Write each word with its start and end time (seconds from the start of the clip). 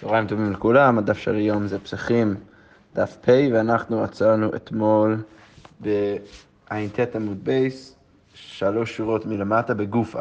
צהריים 0.00 0.26
טובים 0.26 0.52
לכולם, 0.52 0.98
הדף 0.98 1.18
של 1.18 1.34
היום 1.34 1.66
זה 1.66 1.78
פסחים, 1.78 2.34
דף 2.94 3.16
פ', 3.20 3.28
ואנחנו 3.52 4.04
עצרנו 4.04 4.56
אתמול 4.56 5.22
בע"ט 5.80 7.16
עמוד 7.16 7.44
בייס, 7.44 7.96
שלוש 8.34 8.96
שורות 8.96 9.26
מלמטה 9.26 9.74
בגופא. 9.74 10.20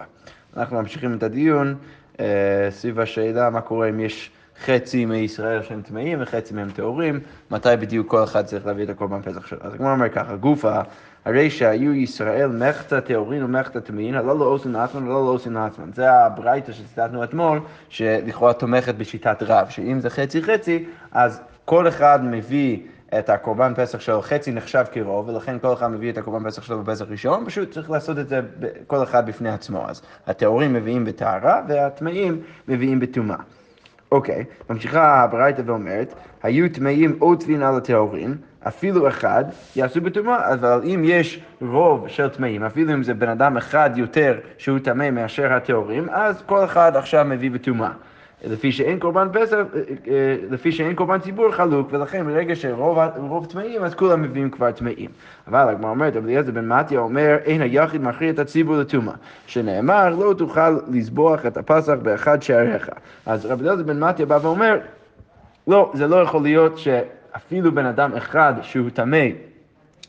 אנחנו 0.57 0.81
ממשיכים 0.81 1.13
את 1.13 1.23
הדיון 1.23 1.75
אה, 2.19 2.67
סביב 2.69 2.99
השאלה 2.99 3.49
מה 3.49 3.61
קורה 3.61 3.89
אם 3.89 3.99
יש 3.99 4.31
חצי 4.65 5.05
מישראל 5.05 5.63
שהם 5.63 5.81
טמאים 5.81 6.21
וחצי 6.21 6.53
מהם 6.53 6.69
טהורים, 6.71 7.19
מתי 7.51 7.69
בדיוק 7.79 8.07
כל 8.07 8.23
אחד 8.23 8.45
צריך 8.45 8.65
להביא 8.65 8.83
את 8.83 8.89
הקורבן 8.89 9.21
פסח 9.21 9.47
שלו. 9.47 9.59
אז 9.61 9.73
כמו 9.73 9.91
אומר 9.91 10.09
ככה, 10.09 10.35
גופא, 10.35 10.81
הרי 11.29 11.49
שהיו 11.49 11.93
ישראל 11.93 12.47
מחצה 12.47 12.99
טהורין 12.99 13.43
ומחצה 13.43 13.79
טמאין, 13.79 14.15
הללו 14.15 14.45
עושין 14.45 14.73
לעצמן 14.73 15.03
והללו 15.03 15.29
עושין 15.29 15.53
לעצמן. 15.53 15.89
זה 15.93 16.11
הברייתא 16.11 16.71
שציטטנו 16.71 17.23
אתמול, 17.23 17.59
שלכאורה 17.89 18.53
תומכת 18.53 18.95
בשיטת 18.95 19.43
רב, 19.43 19.69
שאם 19.69 19.99
זה 19.99 20.09
חצי 20.09 20.43
חצי, 20.43 20.85
אז 21.11 21.41
כל 21.65 21.87
אחד 21.87 22.19
מביא 22.23 22.79
את 23.19 23.29
הקורבן 23.29 23.73
פסח 23.75 23.99
שלו, 23.99 24.21
חצי 24.21 24.51
נחשב 24.51 24.83
כרוב, 24.91 25.29
ולכן 25.29 25.59
כל 25.59 25.73
אחד 25.73 25.87
מביא 25.87 26.11
את 26.11 26.17
הקורבן 26.17 26.49
פסח 26.49 26.63
שלו 26.63 26.83
בפסח 26.83 27.05
ראשון, 27.09 27.45
פשוט 27.45 27.71
צריך 27.71 27.89
לעשות 27.89 28.19
את 28.19 28.29
זה 28.29 28.41
כל 28.87 29.03
אחד 29.03 29.25
בפני 29.25 29.49
עצמו. 29.49 29.89
אז 29.89 30.01
הטהורים 30.27 30.73
מביאים 30.73 31.05
בטהרה, 31.05 31.61
והטמאים 31.67 32.41
מביאים 32.67 32.99
בטומאה. 32.99 33.37
אוקיי, 34.11 34.45
ממשיכה 34.69 35.23
הברייתא 35.23 35.61
ואומרת, 35.65 36.13
היו 36.43 36.69
טמאים 36.73 37.17
או 37.21 37.35
טבין 37.35 37.63
על 37.63 37.75
הטהורים, 37.77 38.37
אפילו 38.67 39.07
אחד, 39.07 39.45
יעשו 39.75 40.01
בטומאה, 40.01 40.53
אבל 40.53 40.81
אם 40.83 41.01
יש 41.05 41.41
רוב 41.61 42.07
של 42.07 42.29
טמאים, 42.29 42.63
אפילו 42.63 42.93
אם 42.93 43.03
זה 43.03 43.13
בן 43.13 43.29
אדם 43.29 43.57
אחד 43.57 43.89
יותר 43.95 44.39
שהוא 44.57 44.79
טמא 44.79 45.11
מאשר 45.11 45.53
הטהורים, 45.53 46.09
אז 46.09 46.43
כל 46.45 46.65
אחד 46.65 46.95
עכשיו 46.95 47.25
מביא 47.25 47.51
בטומאה. 47.51 47.91
לפי 48.43 48.71
שאין 48.71 48.99
קורבן 48.99 49.27
פסח, 49.33 49.57
לפי 50.49 50.71
שאין 50.71 50.95
קורבן 50.95 51.19
ציבור 51.19 51.51
חלוק, 51.51 51.87
ולכן 51.91 52.25
ברגע 52.25 52.55
שרוב 52.55 53.45
טמאים, 53.49 53.83
אז 53.83 53.95
כולם 53.95 54.21
מביאים 54.21 54.49
כבר 54.49 54.71
טמאים. 54.71 55.09
אבל 55.47 55.69
הגמרא 55.69 55.89
אומרת, 55.89 56.15
רבי 56.15 56.25
אליעזר 56.25 56.51
בן 56.51 56.67
מתיה 56.67 56.99
אומר, 56.99 57.37
אין 57.45 57.61
היחיד 57.61 58.01
מכריע 58.01 58.29
את 58.29 58.39
הציבור 58.39 58.77
לטומאה. 58.77 59.13
שנאמר, 59.47 60.09
לא 60.09 60.33
תוכל 60.37 60.69
לסבוח 60.91 61.45
את 61.45 61.57
הפסח 61.57 61.95
באחד 62.03 62.41
שעריך. 62.41 62.89
אז 63.25 63.45
רבי 63.45 63.63
אליעזר 63.63 63.83
בן 63.83 63.99
מתיה 63.99 64.25
בא 64.25 64.39
ואומר, 64.41 64.79
לא, 65.67 65.91
זה 65.93 66.07
לא 66.07 66.15
יכול 66.15 66.43
להיות 66.43 66.77
שאפילו 66.77 67.71
בן 67.71 67.85
אדם 67.85 68.13
אחד 68.13 68.53
שהוא 68.61 68.89
טמא 68.89 69.25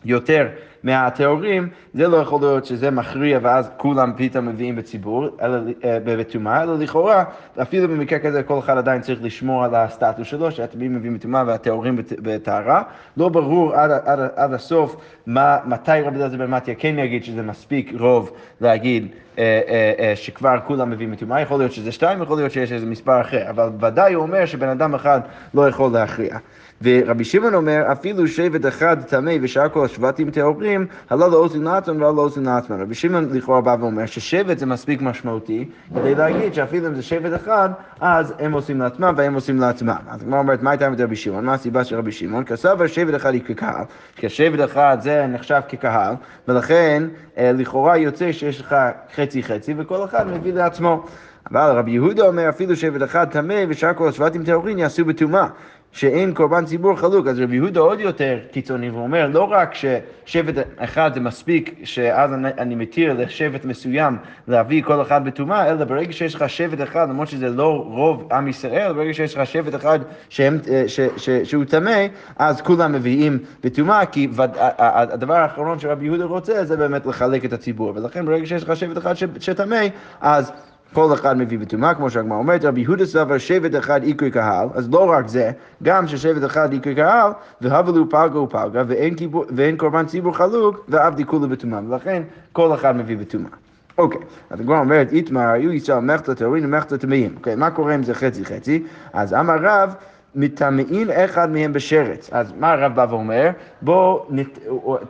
יותר 0.05 0.49
מהטהורים, 0.83 1.69
זה 1.95 2.09
לא 2.09 2.17
יכול 2.17 2.41
להיות 2.41 2.65
שזה 2.65 2.91
מכריע 2.91 3.39
ואז 3.43 3.71
כולם 3.77 4.13
פתאום 4.17 4.47
מביאים 4.47 4.77
בציבור, 4.77 5.29
אלא 5.43 5.59
בטומאה, 6.05 6.63
אלא 6.63 6.79
לכאורה, 6.79 7.25
אפילו 7.63 7.89
במקרה 7.89 8.19
כזה 8.19 8.43
כל 8.43 8.59
אחד 8.59 8.79
עדיין 8.79 9.01
צריך 9.01 9.23
לשמור 9.23 9.65
על 9.65 9.75
הסטטוס 9.75 10.27
שלו, 10.27 10.53
שהטמאים 10.53 10.95
מביאים 10.95 11.15
בטומאה 11.15 11.43
והטהורים 11.47 11.97
בטהרה. 12.19 12.83
לא 13.17 13.29
ברור 13.29 13.75
עד, 13.75 13.91
עד, 13.91 14.19
עד 14.37 14.55
הסוף 14.55 14.97
מה, 15.27 15.59
מתי 15.65 16.01
רבי 16.05 16.17
אליעזר 16.17 16.37
בן 16.37 16.51
מתיה 16.51 16.75
כן 16.75 16.99
יגיד 16.99 17.25
שזה 17.25 17.43
מספיק 17.43 17.93
רוב 17.99 18.33
להגיד 18.61 19.09
אה, 19.39 19.61
אה, 19.69 19.93
אה, 19.99 20.17
שכבר 20.17 20.59
כולם 20.67 20.91
מביאים 20.91 21.11
בטומאה, 21.11 21.41
יכול 21.41 21.59
להיות 21.59 21.73
שזה 21.73 21.93
שתיים, 21.93 22.23
יכול 22.23 22.37
להיות 22.37 22.53
שיש 22.53 22.73
איזה 22.73 22.87
מספר 22.87 23.21
אחר, 23.21 23.51
אבל 23.51 23.69
ודאי 23.81 24.15
הוא 24.15 24.23
אומר 24.23 24.47
שבן 24.47 24.69
אדם 24.69 24.95
אחד 24.95 25.21
לא 25.55 25.69
יכול 25.69 25.93
להכריע. 25.93 26.39
ורבי 26.83 27.25
שמעון 27.25 27.55
אומר, 27.55 27.83
אפילו 27.93 28.29
שבט 28.29 28.67
אחד 28.67 29.03
טמא 29.03 29.35
ושאר 29.43 29.69
כל 29.69 29.85
השבטים 29.85 30.31
טהורים, 30.31 30.87
הלא 31.11 31.31
לא 31.31 31.37
עושים 31.37 31.63
לעצמם 31.63 31.97
ולא 31.97 32.17
לא 32.17 32.23
עושים 32.23 32.45
לעצמם. 32.45 32.81
רבי 32.81 32.95
שמעון 32.95 33.29
לכאורה 33.33 33.61
בא 33.61 33.77
ואומר 33.81 34.07
ששבט 34.07 34.59
זה 34.59 34.67
מספיק 34.67 35.03
משמעותי, 35.03 35.69
כדי 35.95 36.15
להגיד 36.15 36.55
שאפילו 36.55 36.87
אם 36.87 36.95
זה 36.95 37.03
שבט 37.03 37.41
אחד, 37.43 37.71
אז 38.01 38.35
הם 38.39 38.53
עושים 38.53 38.81
לעצמם 38.81 39.15
והם 39.17 39.35
עושים 39.35 39.59
לעצמם. 39.59 39.97
אז 40.11 40.23
כמו 40.23 40.39
אומרת, 40.39 40.63
מה 40.63 40.71
הייתה 40.71 40.87
עם 40.87 40.95
רבי 40.99 41.17
שמעון? 41.17 41.45
מה 41.45 41.55
הסיבה 41.55 41.85
של 41.85 41.97
רבי 41.97 42.13
שמעון? 42.13 42.45
כסבר 42.45 42.87
שבט 42.87 43.15
אחד 43.15 43.33
היא 43.33 43.43
כקהל, 43.47 43.85
כי 44.17 44.27
השבט 44.27 44.71
אחד 44.71 44.99
זה 45.01 45.27
נחשב 45.27 45.61
כקהל, 45.69 46.15
ולכן 46.49 47.03
לכאורה 47.37 47.97
יוצא 47.97 48.33
שיש 48.33 48.61
לך 48.61 48.77
חצי 49.15 49.43
חצי 49.43 49.75
וכל 49.79 50.05
אחד 50.05 50.27
מביא 50.27 50.53
לעצמו. 50.53 51.05
אבל 51.51 51.79
רבי 51.79 51.91
יהודה 51.91 52.27
אומר, 52.27 52.49
אפילו 52.49 52.77
שבט 52.77 53.03
אחד 53.03 53.25
טמא 53.31 53.65
ושאר 53.69 53.95
כל 53.95 54.09
השבטים 54.09 54.45
טהורים 54.45 54.79
יעשו 54.79 55.05
בטומאה. 55.05 55.47
שאין 55.93 56.35
קורבן 56.35 56.65
ציבור 56.65 56.97
חלוק, 56.97 57.27
אז 57.27 57.41
רבי 57.41 57.57
יהודה 57.57 57.81
עוד 57.81 58.01
יותר 58.01 58.39
קיצוני, 58.51 58.91
והוא 58.91 59.03
אומר, 59.03 59.27
לא 59.27 59.45
רק 59.51 59.75
ששבט 59.75 60.67
אחד 60.79 61.11
זה 61.15 61.21
מספיק, 61.21 61.75
שאז 61.85 62.33
אני, 62.33 62.49
אני 62.59 62.75
מתיר 62.75 63.13
לשבט 63.13 63.65
מסוים 63.65 64.17
להביא 64.49 64.83
כל 64.83 65.03
אחד 65.03 65.25
בטומאה, 65.25 65.71
אלא 65.71 65.85
ברגע 65.85 66.13
שיש 66.13 66.35
לך 66.35 66.49
שבט 66.49 66.83
אחד, 66.83 67.09
למרות 67.09 67.29
שזה 67.29 67.49
לא 67.49 67.85
רוב 67.89 68.29
עם 68.33 68.49
ישראל, 68.49 68.93
ברגע 68.93 69.15
שיש 69.15 69.37
לך 69.37 69.47
שבט 69.47 69.75
אחד 69.75 69.99
שהם, 70.29 70.59
ש, 70.87 71.01
ש, 71.17 71.31
שהוא 71.31 71.65
טמא, 71.65 72.07
אז 72.39 72.61
כולם 72.61 72.93
מביאים 72.93 73.39
בטומאה, 73.65 74.07
כי 74.07 74.29
וד, 74.33 74.51
הדבר 74.79 75.35
האחרון 75.35 75.79
שרבי 75.79 76.05
יהודה 76.07 76.25
רוצה 76.25 76.65
זה 76.65 76.77
באמת 76.77 77.07
לחלק 77.07 77.45
את 77.45 77.53
הציבור, 77.53 77.93
ולכן 77.97 78.27
ברגע 78.27 78.47
שיש 78.47 78.63
לך 78.63 78.77
שבט 78.77 78.99
אחד 78.99 79.15
שטמא, 79.41 79.87
אז 80.21 80.53
כל 80.93 81.15
אחד 81.15 81.37
מביא 81.37 81.59
בטומאה, 81.59 81.95
כמו 81.95 82.11
שהגמרא 82.11 82.39
אומרת, 82.39 82.65
רבי 82.65 82.81
יהודה 82.81 83.07
סבר 83.07 83.39
שבט 83.39 83.75
אחד 83.79 84.03
איקרי 84.03 84.31
קהל, 84.31 84.69
אז 84.75 84.91
לא 84.91 85.11
רק 85.11 85.29
זה, 85.29 85.51
גם 85.83 86.09
ששבט 86.09 86.45
אחד 86.45 86.73
איקרי 86.73 86.95
קהל, 86.95 87.33
והבלו 87.61 88.11
פלגה 88.11 88.39
ופלגה, 88.39 88.83
ואין, 88.87 89.15
ואין 89.57 89.77
קורבן 89.77 90.07
ציבור 90.07 90.37
חלוק, 90.37 90.85
ועבדי 90.89 91.25
כולו 91.25 91.49
בטומאה, 91.49 91.81
ולכן 91.89 92.23
כל 92.53 92.75
אחד 92.75 92.97
מביא 92.97 93.17
בטומאה. 93.17 93.51
אוקיי, 93.99 94.21
אז 94.51 94.61
הגמרא 94.61 94.79
אומרת, 94.79 95.13
איתמר, 95.13 95.49
היו 95.49 95.73
ישראל 95.73 95.99
מחתא 95.99 96.35
טהורין 96.35 96.65
ומחתא 96.65 96.97
טמאים. 96.97 97.35
אוקיי, 97.37 97.55
מה 97.55 97.71
קורה 97.71 97.95
אם 97.95 98.03
זה 98.03 98.15
חצי 98.15 98.45
חצי? 98.45 98.83
אז 99.13 99.35
אמר 99.35 99.57
רב, 99.61 99.95
מטמאין 100.35 101.11
אחד 101.11 101.51
מהם 101.51 101.73
בשרץ. 101.73 102.31
אז 102.33 102.53
מה 102.59 102.73
הרב 102.73 102.95
בא 102.95 103.07
ואומר? 103.11 103.51
בוא, 103.83 104.21
נת... 104.31 104.59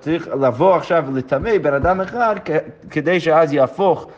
צריך 0.00 0.28
לבוא 0.41 0.74
עכשיו 0.74 1.04
לטמא 1.14 1.58
בן 1.58 1.74
אדם 1.74 2.00
אחד 2.00 2.36
כדי 2.91 3.20
שאז 3.20 3.52
יהפוך 3.52 4.10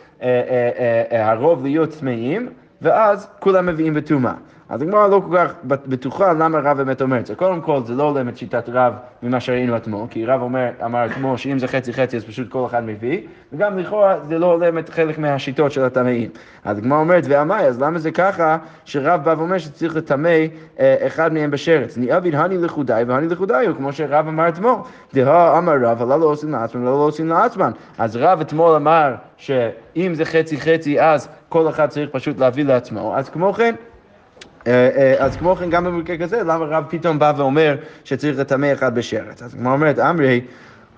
הרוב 1.10 1.62
להיות 1.64 1.90
טמאים, 2.00 2.48
ואז 2.82 3.28
כולם 3.38 3.66
מביאים 3.66 3.94
בטומאה. 3.94 4.32
אז 4.72 4.82
הגמרא 4.82 5.08
לא 5.08 5.22
כל 5.28 5.36
כך 5.36 5.54
בטוחה 5.64 6.32
למה 6.32 6.58
רב 6.58 6.76
באמת 6.76 7.02
אומר 7.02 7.18
את 7.18 7.26
זה. 7.26 7.34
קודם 7.34 7.60
כל, 7.60 7.80
זה 7.84 7.94
לא 7.94 8.02
עולם 8.02 8.28
את 8.28 8.36
שיטת 8.36 8.68
רב 8.68 8.94
ממה 9.22 9.40
שראינו 9.40 9.76
אתמול, 9.76 10.06
כי 10.10 10.26
רב 10.26 10.42
אומר, 10.42 10.68
אמר 10.84 11.06
אתמול 11.06 11.36
שאם 11.36 11.58
זה 11.58 11.68
חצי 11.68 11.92
חצי 11.92 12.16
אז 12.16 12.24
פשוט 12.24 12.50
כל 12.50 12.66
אחד 12.66 12.84
מביא, 12.84 13.20
וגם 13.52 13.78
לכאורה 13.78 14.16
זה 14.28 14.38
לא 14.38 14.46
עולם 14.46 14.78
את 14.78 14.88
חלק 14.88 15.18
מהשיטות 15.18 15.72
של 15.72 15.84
הטמאים. 15.84 16.30
אז 16.64 16.78
הגמרא 16.78 16.98
אומרת, 16.98 17.24
ועמי, 17.28 17.54
אז 17.54 17.82
למה 17.82 17.98
זה 17.98 18.10
ככה 18.10 18.56
שרב 18.84 19.24
בא 19.24 19.34
ואומר 19.38 19.58
שצריך 19.58 19.96
לטמא 19.96 20.36
אחד 20.78 21.32
מהם 21.32 21.50
בשרץ? 21.50 21.96
ניאבין 21.96 22.34
הני 22.34 22.58
לחודאי 22.58 23.04
והני 23.04 23.28
לחודאי, 23.28 23.66
כמו 23.76 23.92
שרב 23.92 24.28
אמר 24.28 24.48
אתמול. 24.48 24.76
דהא 25.14 25.58
אמר 25.58 25.74
רב, 25.82 26.02
הלא 26.02 26.20
לא 26.20 26.26
עושים 26.26 26.52
לעצמם, 26.52 26.84
לא 26.84 26.90
עושים 26.90 27.28
לעצמם. 27.28 27.70
אז 27.98 28.16
רב 28.16 28.40
אתמול 28.40 28.74
אמר 28.74 29.14
שאם 29.36 30.12
זה 30.14 30.24
חצי 30.24 30.60
חצי 30.60 31.00
אז 31.00 31.28
כל 31.48 31.68
אחד 31.68 31.86
צריך 31.86 32.10
פשוט 32.12 32.38
להביא 32.38 32.64
לעצמו, 32.64 33.16
אז 33.16 33.28
כמו 33.28 33.52
כן 33.52 33.74
אז 35.18 35.36
כמו 35.36 35.56
כן 35.56 35.70
גם 35.70 35.84
במקרה 35.84 36.16
כזה, 36.18 36.42
למה 36.42 36.64
רב 36.64 36.84
פתאום 36.88 37.18
בא 37.18 37.32
ואומר 37.36 37.76
שצריך 38.04 38.38
לטמא 38.38 38.72
אחד 38.72 38.94
בשרץ? 38.94 39.42
אז 39.42 39.54
כמו 39.54 39.72
אומרת, 39.72 39.98
אמרי, 39.98 40.40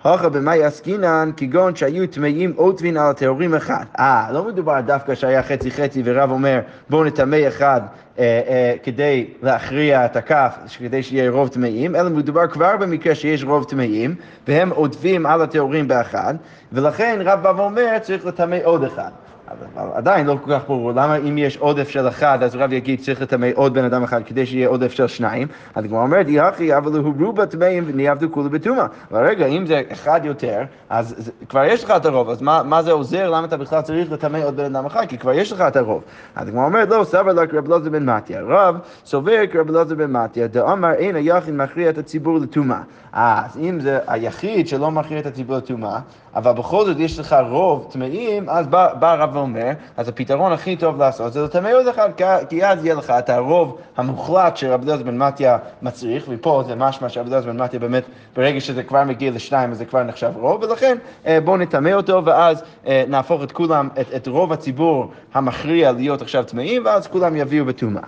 הוכה 0.04 0.28
במאי 0.28 0.64
עסקינן 0.64 1.30
כגון 1.36 1.76
שהיו 1.76 2.06
טמאים 2.06 2.52
או 2.58 2.72
טבין 2.72 2.97
על 2.97 3.10
הטהורים 3.10 3.54
אחד. 3.54 3.84
אה, 3.98 4.28
לא 4.32 4.44
מדובר 4.44 4.80
דווקא 4.80 5.14
שהיה 5.14 5.42
חצי 5.42 5.70
חצי 5.70 6.02
ורב 6.04 6.30
אומר 6.30 6.60
בואו 6.91 7.04
נטמא 7.04 7.38
אחד 7.48 7.80
אה, 8.19 8.41
אה, 8.48 8.75
כדי 8.82 9.26
להכריע 9.42 10.04
את 10.04 10.16
הכף, 10.16 10.54
כדי 10.78 11.02
שיהיה 11.02 11.31
רוב 11.31 11.48
טמאים, 11.48 11.96
אלא 11.96 12.10
מדובר 12.10 12.46
כבר 12.46 12.76
במקרה 12.76 13.14
שיש 13.14 13.44
רוב 13.44 13.64
טמאים 13.64 14.14
והם 14.48 14.70
עודפים 14.70 15.26
על 15.26 15.42
הטהורים 15.42 15.88
באחד, 15.88 16.34
ולכן 16.72 17.19
רב 17.25 17.42
בא 17.42 17.52
ואומר 17.56 17.98
צריך 18.02 18.26
לטמא 18.26 18.58
עוד 18.64 18.84
אחד. 18.84 19.10
אבל 19.49 19.88
עדיין 19.94 20.27
לא 20.27 20.37
כל 20.44 20.50
כך 20.50 20.66
ברור, 20.66 20.91
למה 20.91 21.16
אם 21.16 21.38
יש 21.38 21.56
עודף 21.56 21.88
של 21.88 22.09
אחד, 22.09 22.43
אז 22.43 22.56
רב 22.56 22.72
יגיד 22.72 23.00
צריך 23.00 23.22
לטמא 23.22 23.49
עוד 23.55 23.75
בן 23.75 23.85
אדם 23.85 24.02
אחד 24.02 24.23
כדי 24.26 24.46
שיהיה 24.46 24.69
עודף 24.69 24.93
של 24.93 25.06
שניים, 25.06 25.49
אז 25.75 25.85
הגמרא 25.85 26.02
אומרת, 26.02 26.26
יחי 26.29 26.76
אבל 26.76 26.99
הוא 26.99 27.14
רובה 27.20 27.46
טמאים 27.46 27.85
ונעבדו 27.87 28.32
כולו 28.32 28.50
בטומאה. 28.50 28.87
אבל 29.11 29.26
רגע, 29.26 29.46
אם 29.46 29.67
זה 29.67 29.82
אחד 29.93 30.20
יותר, 30.25 30.62
אז 30.91 31.32
כבר 31.49 31.64
יש 31.64 31.85
לך 31.85 31.91
את 31.91 32.06
הרוב, 32.06 32.31
אז 32.31 32.43
מה, 32.43 32.62
מה 32.62 32.82
זה 32.82 32.93
עוזר? 32.93 33.31
למה 33.31 33.46
אתה 33.46 33.56
בכלל 33.56 33.81
צריך 33.81 34.12
לטמא 34.12 34.38
עוד 34.44 34.56
בן 34.56 34.64
אדם 34.64 34.87
אחד? 34.87 35.06
כי 35.08 35.19
כבר 35.19 35.32
יש 35.32 35.52
לך 35.52 35.61
את 35.61 35.76
הרוב. 35.76 36.02
אז 36.37 36.49
הגמרא 36.49 36.64
אומרת, 36.64 36.88
לא, 36.88 37.05
סבר 37.05 37.32
לך 37.32 37.55
רב 37.55 37.73
אלעזר 37.73 37.91
בן 37.91 38.11
מתיה. 38.11 38.41
רב 38.43 38.76
סובר 39.05 39.46
כרב 39.52 39.70
אלעזר 39.70 39.94
בן 39.94 40.12
מתיה, 40.12 40.46
דאמר 40.46 40.93
אין 40.93 41.17
היחיד 41.17 41.55
מכריע 41.55 41.91
את 41.91 41.99
הציבור 41.99 42.38
לטומאה. 42.38 42.81
אז 43.12 43.56
אם 43.56 43.81
זה 43.81 43.99
היחיד 44.06 44.69
שלא 44.69 44.91
מכריע 44.91 45.20
את 45.20 45.26
הציבור 45.26 45.56
לטומאה, 45.56 45.99
אבל 46.35 46.52
בכל 46.52 46.85
זאת 46.85 46.96
יש 46.99 47.19
לך 47.19 47.37
רוב 47.49 47.88
טמאים, 47.93 48.49
אז 48.49 48.67
בא, 48.67 48.94
בא 48.94 49.12
הרב 49.12 49.33
ואומר, 49.34 49.70
אז 49.96 50.08
הפתרון 50.08 50.52
הכי 50.52 50.76
טוב 50.76 50.98
לעשות 50.98 51.32
זה 51.32 51.42
לטמא 51.42 51.69
עוד 51.72 51.86
אחד, 51.86 52.10
כי 52.48 52.66
אז 52.66 52.84
יהיה 52.84 52.94
לך 52.94 53.10
את 53.10 53.31
הרוב 53.31 53.78
המוחלט 53.96 54.56
שרבי 54.56 54.84
אליעזר 54.84 55.04
בן 55.04 55.19
מתיה 55.19 55.58
מצריך, 55.82 56.25
ופה 56.28 56.62
זה 56.66 56.75
משמע 56.75 57.08
שרבי 57.08 57.28
אליעזר 57.28 57.50
בן 57.50 57.62
מתיה 57.62 57.81
באמת, 57.81 58.04
ברגע 58.36 58.60
שזה 58.60 58.82
כבר 58.82 59.04
מגיע 59.04 59.31
לשניים, 59.31 59.70
אז 59.70 59.78
זה 59.78 59.84
כבר 59.84 60.02
נחשב 60.02 60.32
רוב, 60.36 60.62
ולכן 60.62 60.96
בואו 61.44 61.56
נטמא 61.56 61.90
אותו, 61.90 62.22
ואז 62.25 62.62
נהפוך 63.08 63.42
את 63.42 63.52
כולם, 63.52 63.88
את, 64.00 64.06
את 64.16 64.26
רוב 64.28 64.52
הציבור 64.52 65.12
המכריע 65.34 65.92
להיות 65.92 66.22
עכשיו 66.22 66.44
טמאים, 66.44 66.82
ואז 66.84 67.06
כולם 67.06 67.36
יביאו 67.36 67.64
בטומאה. 67.64 68.02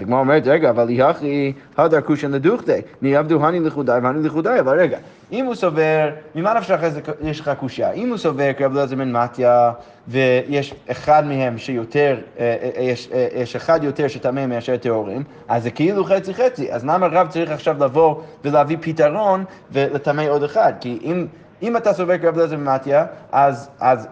הגמרא 0.00 0.20
אומרת, 0.20 0.42
רגע, 0.46 0.70
אבל 0.70 0.90
יחי 0.90 1.52
הדר 1.76 2.00
קושן 2.00 2.32
לדוכדי, 2.32 2.80
ניעבדו 3.02 3.46
הני 3.46 3.60
לחודי 3.60 3.92
והני 4.02 4.26
לחודי, 4.26 4.60
אבל 4.60 4.80
רגע, 4.80 4.98
אם 5.32 5.46
הוא 5.46 5.54
סובר, 5.54 6.10
ממה 6.34 6.54
נפשך 6.54 6.80
יש 7.20 7.40
לך 7.40 7.50
קושייה? 7.58 7.92
אם 7.92 8.08
הוא 8.08 8.16
סובר 8.16 8.52
כרב 8.56 8.76
אלעזר 8.76 8.96
בן 8.96 9.12
מתיה, 9.12 9.72
ויש 10.08 10.74
אחד 10.90 11.26
מהם 11.26 11.58
שיותר, 11.58 12.16
אה, 12.38 12.56
אה, 12.76 12.82
יש, 12.82 13.08
אה, 13.12 13.28
יש 13.34 13.56
אחד 13.56 13.84
יותר 13.84 14.08
שטמא 14.08 14.46
מאשר 14.46 14.76
טהורים, 14.76 15.22
אז 15.48 15.62
זה 15.62 15.70
כאילו 15.70 16.04
חצי 16.04 16.34
חצי. 16.34 16.72
אז 16.72 16.84
למה 16.84 17.06
רב 17.06 17.28
צריך 17.28 17.50
עכשיו 17.50 17.84
לבוא 17.84 18.14
ולהביא 18.44 18.76
פתרון 18.80 19.44
ולטמא 19.72 20.24
עוד 20.28 20.42
אחד? 20.42 20.72
כי 20.80 20.98
אם, 21.02 21.26
אם 21.62 21.76
אתה 21.76 21.92
סובר 21.92 22.18
כרב 22.18 22.38
אלעזר 22.38 22.56
בן 22.56 22.68
מתיה, 22.68 23.06
אז, 23.32 23.68
אז 23.80 24.08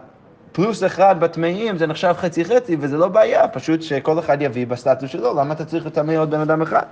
פלוס 0.54 0.84
אחד 0.84 1.20
בטמאים 1.20 1.78
זה 1.78 1.86
נחשב 1.86 2.12
חצי 2.18 2.44
חצי 2.44 2.76
וזה 2.80 2.98
לא 2.98 3.08
בעיה, 3.08 3.48
פשוט 3.48 3.82
שכל 3.82 4.18
אחד 4.18 4.42
יביא 4.42 4.66
בסטטוס 4.66 5.10
שלו, 5.10 5.34
למה 5.34 5.54
אתה 5.54 5.64
צריך 5.64 5.86
לטמא 5.86 6.12
עוד 6.12 6.30
בן 6.30 6.40
אדם 6.40 6.62
אחד? 6.62 6.82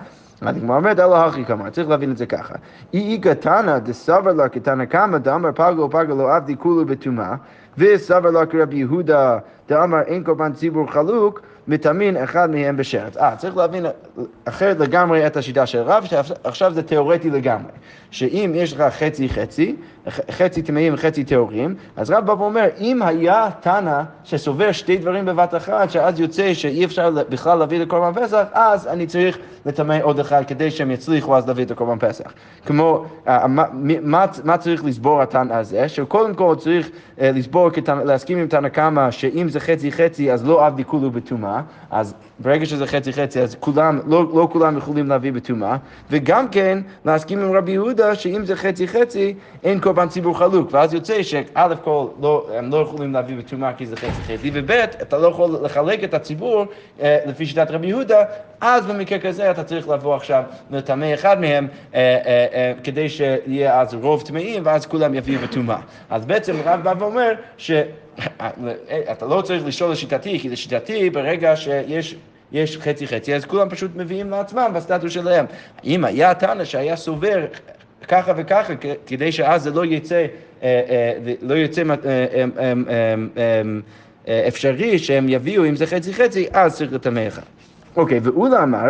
הגמרא 0.42 0.76
אומרת, 0.76 0.98
אלא 0.98 1.16
הכי 1.26 1.44
כמר, 1.44 1.70
צריך 1.70 1.88
להבין 1.88 2.10
את 2.10 2.16
זה 2.16 2.26
ככה. 2.26 2.54
אי 2.94 3.18
קטנה 3.18 3.78
דסבר 3.78 4.32
לה 4.32 4.48
קטנה 4.48 4.86
קמא 4.86 5.18
דאמר 5.18 5.52
פגו 5.52 5.90
פגו 5.90 6.14
לא 6.14 6.36
עבדי 6.36 6.56
כולו 6.58 6.86
בטומאה, 6.86 7.34
וסבר 7.78 8.30
לה 8.30 8.46
כרבי 8.46 8.76
יהודה 8.76 9.38
דאמר 9.68 10.00
אין 10.00 10.24
קורבן 10.24 10.52
ציבור 10.52 10.92
חלוק, 10.92 11.40
מטמין 11.68 12.16
אחד 12.16 12.50
מהם 12.50 12.76
בשרץ. 12.76 13.16
אה, 13.16 13.36
צריך 13.36 13.56
להבין 13.56 13.86
אחרת 14.44 14.80
לגמרי 14.80 15.26
את 15.26 15.36
השיטה 15.36 15.66
של 15.66 15.78
רב, 15.78 16.04
שעכשיו 16.04 16.72
זה 16.74 16.82
תיאורטי 16.82 17.30
לגמרי. 17.30 17.72
שאם 18.10 18.52
יש 18.54 18.72
לך 18.72 18.80
חצי 18.80 19.28
חצי, 19.28 19.76
חצי 20.08 20.62
טמאים 20.62 20.94
וחצי 20.94 21.24
טהורים, 21.24 21.74
אז 21.96 22.10
רב 22.10 22.26
בא 22.26 22.32
ואומר, 22.32 22.66
אם 22.80 23.02
היה 23.02 23.48
תנא 23.60 24.02
שסובר 24.24 24.72
שתי 24.72 24.96
דברים 24.96 25.24
בבת 25.24 25.54
אחת, 25.54 25.90
שאז 25.90 26.20
יוצא 26.20 26.54
שאי 26.54 26.84
אפשר 26.84 27.10
בכלל 27.28 27.58
להביא 27.58 27.80
לקורבן 27.80 28.22
פסח, 28.22 28.44
אז 28.52 28.86
אני 28.86 29.06
צריך 29.06 29.38
לטמא 29.66 29.98
עוד 30.02 30.18
אחד 30.18 30.42
כדי 30.46 30.70
שהם 30.70 30.90
יצליחו 30.90 31.36
אז 31.36 31.48
להביא 31.48 31.64
את 31.64 31.70
הקורבן 31.70 31.98
פסח. 31.98 32.32
כמו, 32.66 33.04
אה, 33.28 33.46
מה, 33.46 33.64
מה, 34.02 34.24
מה 34.44 34.58
צריך 34.58 34.84
לסבור 34.84 35.22
התנא 35.22 35.52
הזה? 35.52 35.88
שקודם 35.88 36.34
כל 36.34 36.54
צריך 36.58 36.90
אה, 37.20 37.30
לסבור, 37.34 37.70
להסכים 38.04 38.38
עם 38.38 38.46
תנא 38.46 38.68
קמא, 38.68 39.10
שאם 39.10 39.48
זה 39.48 39.60
חצי 39.60 39.92
חצי 39.92 40.32
אז 40.32 40.46
לא 40.46 40.66
עבדי 40.66 40.84
כולו 40.84 41.10
בטומאה, 41.10 41.60
אז 41.90 42.14
ברגע 42.42 42.66
שזה 42.66 42.86
חצי 42.86 43.12
חצי 43.12 43.40
אז 43.40 43.56
כולם, 43.60 44.00
לא, 44.06 44.24
לא 44.34 44.48
כולם 44.52 44.76
יכולים 44.76 45.08
להביא 45.08 45.32
בטומאה, 45.32 45.76
וגם 46.10 46.48
כן 46.48 46.78
להסכים 47.04 47.38
עם 47.38 47.56
רבי 47.56 47.72
יהודה 47.72 48.14
שאם 48.14 48.44
זה 48.44 48.56
חצי 48.56 48.88
חצי 48.88 49.34
אין 49.64 49.80
קורבן 49.80 50.08
ציבור 50.08 50.38
חלוק, 50.38 50.68
ואז 50.72 50.94
יוצא 50.94 51.22
שא' 51.22 51.74
כל 51.84 52.06
לא, 52.20 52.48
הם 52.54 52.70
לא 52.70 52.76
יכולים 52.76 53.12
להביא 53.12 53.36
בטומאה 53.36 53.72
כי 53.72 53.86
זה 53.86 53.96
חצי 53.96 54.36
חצי, 54.36 54.50
וב' 54.52 54.70
אתה 54.70 55.18
לא 55.18 55.26
יכול 55.26 55.58
לחלק 55.62 56.04
את 56.04 56.14
הציבור 56.14 56.64
אה, 57.00 57.18
לפי 57.26 57.46
שיטת 57.46 57.70
רבי 57.70 57.86
יהודה, 57.86 58.24
אז 58.60 58.86
במקרה 58.86 59.18
כזה 59.18 59.50
אתה 59.50 59.64
צריך 59.64 59.88
לבוא 59.88 60.14
עכשיו 60.14 60.42
לטמא 60.70 61.14
אחד 61.14 61.40
מהם 61.40 61.68
אה, 61.94 62.00
אה, 62.00 62.46
אה, 62.52 62.72
כדי 62.84 63.08
שיהיה 63.08 63.80
אז 63.80 63.94
רוב 63.94 64.22
טמאים 64.22 64.62
ואז 64.66 64.86
כולם 64.86 65.14
יביאו 65.14 65.40
בטומאה. 65.40 65.78
אז 66.10 66.24
בעצם 66.24 66.54
רב 66.64 66.82
בא 66.82 66.94
ואומר 66.98 67.32
ש... 67.56 67.70
אתה 69.12 69.26
לא 69.26 69.42
צריך 69.42 69.66
לשאול 69.66 69.92
לשיטתי, 69.92 70.38
כי 70.38 70.48
לשיטתי 70.48 71.10
ברגע 71.10 71.56
שיש 71.56 72.16
יש 72.52 72.78
חצי 72.78 73.06
חצי, 73.06 73.34
אז 73.34 73.44
כולם 73.44 73.68
פשוט 73.68 73.90
מביאים 73.96 74.30
לעצמם 74.30 74.70
בסטטוס 74.74 75.12
שלהם. 75.12 75.46
אם 75.84 76.04
היה 76.04 76.34
תנא 76.34 76.64
שהיה 76.64 76.96
סובר 76.96 77.44
ככה 78.08 78.32
וככה, 78.36 78.72
כדי 79.06 79.32
שאז 79.32 79.62
זה 79.62 79.70
לא 79.70 79.84
יצא, 79.84 80.26
לא 81.42 81.54
יצא 81.54 81.82
אפשרי 84.48 84.98
שהם 84.98 85.28
יביאו, 85.28 85.64
אם 85.64 85.76
זה 85.76 85.86
חצי 85.86 86.14
חצי, 86.14 86.46
אז 86.52 86.76
צריך 86.76 86.92
לטמא 86.92 87.28
אחד. 87.28 87.42
אוקיי, 87.96 88.20
ואולה 88.22 88.62
אמר, 88.62 88.88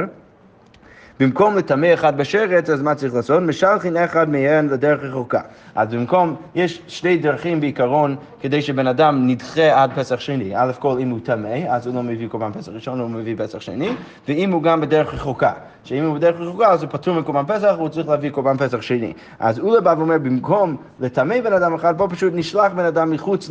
במקום 1.20 1.56
לטמא 1.56 1.94
אחד 1.94 2.16
בשרץ, 2.16 2.70
אז 2.70 2.82
מה 2.82 2.94
צריך 2.94 3.14
לעשות? 3.14 3.42
משלחין 3.42 3.96
אחד 3.96 4.28
מהן 4.28 4.68
לדרך 4.68 5.00
רחוקה. 5.02 5.40
אז 5.74 5.94
במקום, 5.94 6.36
יש 6.54 6.82
שתי 6.88 7.16
דרכים 7.16 7.60
בעיקרון 7.60 8.16
כדי 8.40 8.62
שבן 8.62 8.86
אדם 8.86 9.26
נדחה 9.26 9.82
עד 9.82 9.90
פסח 9.94 10.20
שני. 10.20 10.52
א' 10.56 10.72
כל 10.78 10.98
אם 11.00 11.10
הוא 11.10 11.18
טמא, 11.22 11.58
אז 11.68 11.86
הוא 11.86 11.94
לא 11.94 12.02
מביא 12.02 12.28
קורבן 12.28 12.52
פסח 12.52 12.72
ראשון, 12.72 13.00
הוא 13.00 13.10
מביא 13.10 13.34
פסח 13.38 13.60
שני, 13.60 13.90
ואם 14.28 14.52
הוא 14.52 14.62
גם 14.62 14.80
בדרך 14.80 15.14
רחוקה. 15.14 15.52
שאם 15.84 16.04
הוא 16.04 16.14
בדרך 16.14 16.40
רחוקה 16.40 16.70
אז 16.70 16.82
הוא 16.82 16.90
פטור 16.90 17.20
מקורבן 17.20 17.44
פסח, 17.46 17.74
הוא 17.78 17.88
צריך 17.88 18.08
להביא 18.08 18.30
קורבן 18.30 18.56
פסח 18.56 18.80
שני. 18.82 19.12
אז 19.38 19.58
אולה 19.58 19.80
בא 19.80 19.94
ואומר, 19.98 20.18
במקום 20.18 20.76
לטמא 21.00 21.40
בן 21.40 21.52
אדם 21.52 21.74
אחד, 21.74 21.98
בוא 21.98 22.08
פשוט 22.10 22.32
נשלח 22.36 22.72
בן 22.72 22.84
אדם 22.84 23.10
מחוץ 23.10 23.50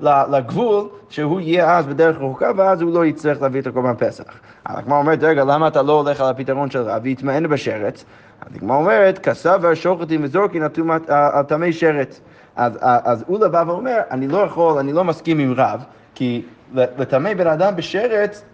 לגבול, 0.00 0.88
שהוא 1.08 1.40
יהיה 1.40 1.78
אז 1.78 1.86
בדרך 1.86 2.16
רחוקה, 2.16 2.50
ואז 2.56 2.80
הוא 2.80 2.94
לא 2.94 3.06
יצטרך 3.06 3.42
להביא 3.42 3.60
את 3.60 3.66
הקורבן 3.66 3.94
פסח. 3.98 4.24
הגמרא 4.66 4.98
אומרת, 4.98 5.22
רגע, 5.22 5.44
למה 5.44 5.68
אתה 5.68 5.82
לא 5.82 5.92
הולך 5.92 6.20
על 6.20 6.26
הפתרון 6.26 6.70
של 6.70 6.82
רב 6.82 7.00
ויתמען 7.02 7.48
בשרץ? 7.48 8.04
אז 8.40 8.56
הגמרא 8.56 8.76
אומרת, 8.76 9.18
כסבר 9.18 9.74
שוחטים 9.74 10.20
וזורקין 10.24 10.62
על 11.08 11.42
טמא 11.42 11.72
שרץ. 11.72 12.20
אז, 12.56 12.78
אז 12.80 13.24
אולה 13.28 13.48
בא 13.48 13.64
ואומר, 13.66 13.98
אני 14.10 14.28
לא 14.28 14.38
יכול, 14.38 14.78
אני 14.78 14.92
לא 14.92 15.04
מסכים 15.04 15.38
עם 15.38 15.54
רב, 15.56 15.84
כי 16.14 16.42
לטמא 16.74 17.34
בן 17.34 17.46
אדם 17.46 17.76
בשרץ 17.76 18.44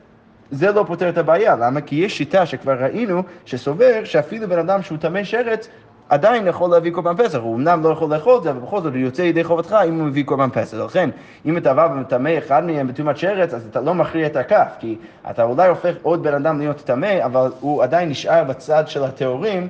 זה 0.50 0.72
לא 0.72 0.84
פותר 0.86 1.08
את 1.08 1.18
הבעיה, 1.18 1.56
למה? 1.56 1.80
כי 1.80 1.96
יש 1.96 2.18
שיטה 2.18 2.46
שכבר 2.46 2.82
ראינו, 2.84 3.22
שסובר 3.44 4.04
שאפילו 4.04 4.48
בן 4.48 4.58
אדם 4.58 4.82
שהוא 4.82 4.98
טמא 4.98 5.24
שרץ, 5.24 5.68
עדיין 6.08 6.46
יכול 6.46 6.70
להביא 6.70 6.92
קורבן 6.92 7.16
פסח, 7.16 7.38
הוא 7.38 7.56
אמנם 7.56 7.82
לא 7.82 7.88
יכול 7.88 8.14
לאכול 8.14 8.38
את 8.38 8.42
זה, 8.42 8.50
אבל 8.50 8.60
בכל 8.60 8.80
זאת 8.80 8.92
הוא 8.92 9.00
יוצא 9.00 9.22
ידי 9.22 9.44
חובתך 9.44 9.76
אם 9.88 9.94
הוא 9.94 10.06
מביא 10.06 10.24
קורבן 10.24 10.50
פסח. 10.50 10.76
לכן, 10.76 11.10
אם 11.46 11.56
אתה 11.56 11.74
בא 11.74 11.88
ומטמא 11.92 12.38
אחד 12.38 12.64
מהם 12.66 12.88
בטומאת 12.88 13.16
שרץ, 13.16 13.54
אז 13.54 13.66
אתה 13.70 13.80
לא 13.80 13.94
מכריע 13.94 14.26
את 14.26 14.36
הכף, 14.36 14.74
כי 14.78 14.96
אתה 15.30 15.42
אולי 15.42 15.68
הופך 15.68 15.94
עוד 16.02 16.22
בן 16.22 16.34
אדם 16.34 16.58
להיות 16.58 16.76
טמא, 16.76 17.24
אבל 17.24 17.50
הוא 17.60 17.82
עדיין 17.82 18.08
נשאר 18.08 18.44
בצד 18.44 18.84
של 18.86 19.04
הטהורים, 19.04 19.68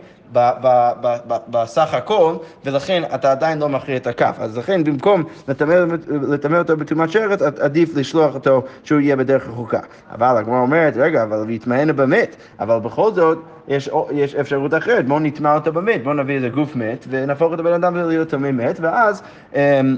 בסך 1.50 1.94
הכל, 1.94 2.34
ולכן 2.64 3.02
אתה 3.14 3.30
עדיין 3.30 3.58
לא 3.58 3.68
מכריע 3.68 3.96
את 3.96 4.06
הכף. 4.06 4.36
אז 4.40 4.58
לכן 4.58 4.84
במקום 4.84 5.24
לטמא 6.08 6.56
אותו 6.56 6.76
בטומאת 6.76 7.10
שרץ, 7.10 7.42
עדיף 7.42 7.96
לשלוח 7.96 8.34
אותו 8.34 8.62
שהוא 8.84 9.00
יהיה 9.00 9.16
בדרך 9.16 9.48
רחוקה. 9.48 9.80
אבל 10.12 10.36
הגמרא 10.36 10.60
אומרת, 10.60 10.96
רגע, 10.96 11.22
אבל 11.22 11.44
להתמען 11.46 11.96
במת, 11.96 12.36
אבל 12.60 12.78
בכל 12.78 13.12
זאת 13.12 13.38
יש, 13.68 13.90
יש 14.12 14.34
אפשרות 14.34 14.74
אחרת, 14.74 15.06
בואו 15.06 15.18
נטמע 15.18 15.54
אותו 15.54 15.72
במת, 15.72 16.04
בואו 16.04 16.14
נביא 16.14 16.34
איזה 16.34 16.48
גוף 16.48 16.76
מת 16.76 17.04
ונהפוך 17.08 17.54
את 17.54 17.58
הבן 17.58 17.72
אדם 17.72 17.96
להיות 17.96 18.28
טמא 18.28 18.50
מת, 18.50 18.80
ואז... 18.80 19.22
אמ, 19.54 19.96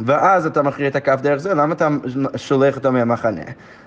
ואז 0.00 0.46
אתה 0.46 0.62
מכריע 0.62 0.88
את 0.88 0.96
הכף 0.96 1.20
דרך 1.22 1.36
זה, 1.36 1.54
למה 1.54 1.74
אתה 1.74 1.88
שולח 2.36 2.76
אותו 2.76 2.92
מהמחנה? 2.92 3.42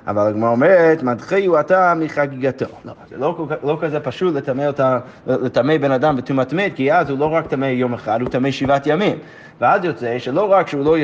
אבל 0.08 0.28
הגמרא 0.28 0.50
אומרת, 0.50 1.04
מדחיו 1.04 1.60
אתה 1.60 1.94
מחגיגתו. 1.98 2.66
לא, 2.86 2.94
זה 3.10 3.18
לא, 3.18 3.48
לא 3.64 3.78
כזה 3.82 4.00
פשוט 4.00 4.36
לטמא, 4.36 4.64
אותה, 4.64 5.00
לטמא 5.28 5.78
בן 5.78 5.92
אדם 5.92 6.16
בטומאת 6.16 6.54
מת, 6.54 6.76
כי 6.76 6.94
אז 6.94 7.10
הוא 7.10 7.20
לא 7.20 7.26
רק 7.26 7.48
טמא 7.48 7.66
יום 7.66 7.94
אחד, 7.94 8.22
הוא 8.22 8.30
טמא 8.30 8.52
שבעת 8.52 8.88
ימים. 8.88 9.18
ואז 9.62 9.86
יוצא 9.86 10.20
שלא 10.20 10.52
רק 10.52 10.68
שהוא 10.68 10.86
לא, 10.86 10.96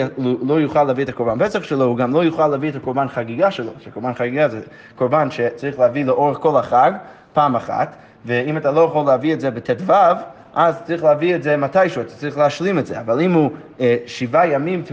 לא 0.42 0.60
יוכל 0.62 0.84
להביא 0.84 1.04
את 1.04 1.10
הקורבן 1.10 1.46
פסח 1.46 1.64
שלו, 1.64 1.86
הוא 1.86 1.98
גם 1.98 2.14
לא 2.14 2.24
יוכל 2.24 2.48
להביא 2.48 2.70
את 2.70 2.76
הקורבן 2.76 3.08
חגיגה 3.08 3.52
שלו, 3.52 3.72
שקורבן 3.80 4.14
חגיגה 4.14 4.50
זה 4.50 4.60
קורבן 4.96 5.32
שצריך 5.32 5.80
להביא 5.80 6.06
לאורך 6.06 6.38
כל 6.38 6.58
החג, 6.58 6.92
פעם 7.34 7.56
אחת, 7.56 7.96
ואם 8.26 8.58
אתה 8.58 8.72
לא 8.72 8.82
יכול 8.82 9.06
להביא 9.06 9.34
את 9.34 9.42
זה 9.42 9.52
בט"ו, 9.52 9.94
אז 10.58 10.82
צריך 10.84 11.04
להביא 11.04 11.36
את 11.36 11.44
זה 11.44 11.58
מתישהו, 11.58 12.02
אתה 12.02 12.14
צריך 12.14 12.38
להשלים 12.38 12.80
את 12.80 12.86
זה. 12.86 13.00
אבל 13.00 13.22
אם 13.22 13.34
הוא 13.34 13.52
אה, 13.80 13.98
שבעה 14.06 14.48
ימים 14.48 14.84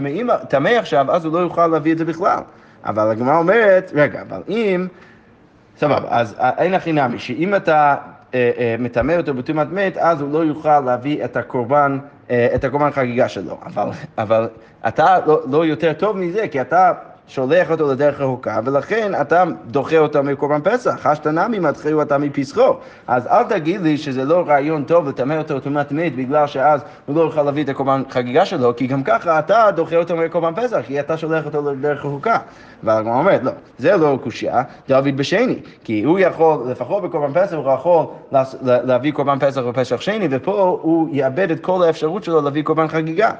טמא 0.49 0.69
עכשיו, 0.69 1.11
אז 1.11 1.25
הוא 1.25 1.33
לא 1.33 1.39
יוכל 1.39 1.67
להביא 1.67 1.91
את 1.91 1.97
זה 1.97 2.05
בכלל. 2.05 2.39
אבל 2.85 3.11
הגמרא 3.11 3.37
אומרת, 3.37 3.91
רגע, 3.95 4.21
אבל 4.21 4.41
אם, 4.49 4.87
סבבה, 5.77 6.07
אז 6.09 6.35
אה, 6.39 6.49
אין 6.57 6.73
הכי 6.73 6.91
נמי, 6.91 7.19
שאם 7.19 7.55
אתה 7.55 7.95
אה, 8.33 8.51
אה, 8.57 8.75
מטמא 8.79 9.13
אותו 9.13 9.33
בטומאת 9.33 9.67
מת, 9.71 9.97
אז 9.97 10.21
הוא 10.21 10.31
לא 10.33 10.45
יוכל 10.45 10.79
להביא 10.79 11.25
את 11.25 11.37
הקורבן, 11.37 11.99
אה, 12.29 12.47
את 12.55 12.63
הקורבן 12.63 12.91
חגיגה 12.91 13.29
שלו. 13.29 13.57
אבל, 13.65 13.89
אבל 14.17 14.49
אתה 14.87 15.17
לא, 15.25 15.41
לא 15.51 15.65
יותר 15.65 15.93
טוב 15.93 16.17
מזה, 16.17 16.47
כי 16.47 16.61
אתה 16.61 16.91
שולח 17.27 17.71
אותו 17.71 17.91
לדרך 17.91 18.21
רחוקה, 18.21 18.59
ולכן 18.65 19.11
אתה 19.21 19.43
דוחה 19.67 19.97
אותו 19.97 20.23
מקורבן 20.23 20.61
פסח, 20.63 20.95
חשת 21.01 21.27
נמי 21.27 21.59
מתחילו 21.59 22.01
אתה 22.01 22.17
מפסחו. 22.17 22.73
אז 23.07 23.27
אל 23.27 23.43
תגיד 23.43 23.81
לי 23.81 23.97
שזה 23.97 24.25
לא 24.25 24.43
רעיון 24.47 24.83
טוב 24.83 25.09
לטמא 25.09 25.33
אותו 25.33 25.59
טומאת 25.59 25.91
מת, 25.91 26.15
בגלל 26.15 26.47
שאז 26.47 26.81
הוא 27.05 27.15
לא 27.15 27.21
יוכל 27.21 27.43
להביא 27.43 27.63
את 27.63 27.69
הקורבן 27.69 28.03
חגיגה 28.09 28.45
שלו, 28.45 28.75
כי 28.75 28.87
גם 28.87 29.03
ככה 29.03 29.39
אתה 29.39 29.67
דוחה 29.75 29.95
אותו 29.95 30.15
מקורבן 30.15 30.63
פסח, 30.63 30.81
כי 30.87 30.99
אתה 30.99 31.17
שולח 31.17 31.45
אותו 31.45 31.71
לדרך 31.71 32.05
רחוקה. 32.05 32.37
והגמרא 32.83 33.17
אומרת, 33.17 33.43
לא, 33.43 33.51
זה 33.77 33.97
לא 33.97 34.19
קושייה, 34.23 34.63
דוד 34.87 35.17
בשני, 35.17 35.59
כי 35.83 36.03
הוא 36.03 36.19
יכול, 36.19 36.57
לפחות 36.71 37.03
בקורבן 37.03 37.41
פסח, 37.41 37.55
הוא 37.55 37.73
יכול 37.73 38.05
להביא 38.61 39.11
קורבן 39.11 39.39
פסח 39.39 39.61
בפסח 39.61 40.01
שני, 40.01 40.27
ופה 40.31 40.79
הוא 40.81 41.09
יאבד 41.11 41.51
את 41.51 41.59
כל 41.59 41.83
האפשרות 41.83 42.23
שלו 42.23 42.41
להביא 42.41 42.63
קורבן 42.63 42.87
חגיגה. 42.87 43.31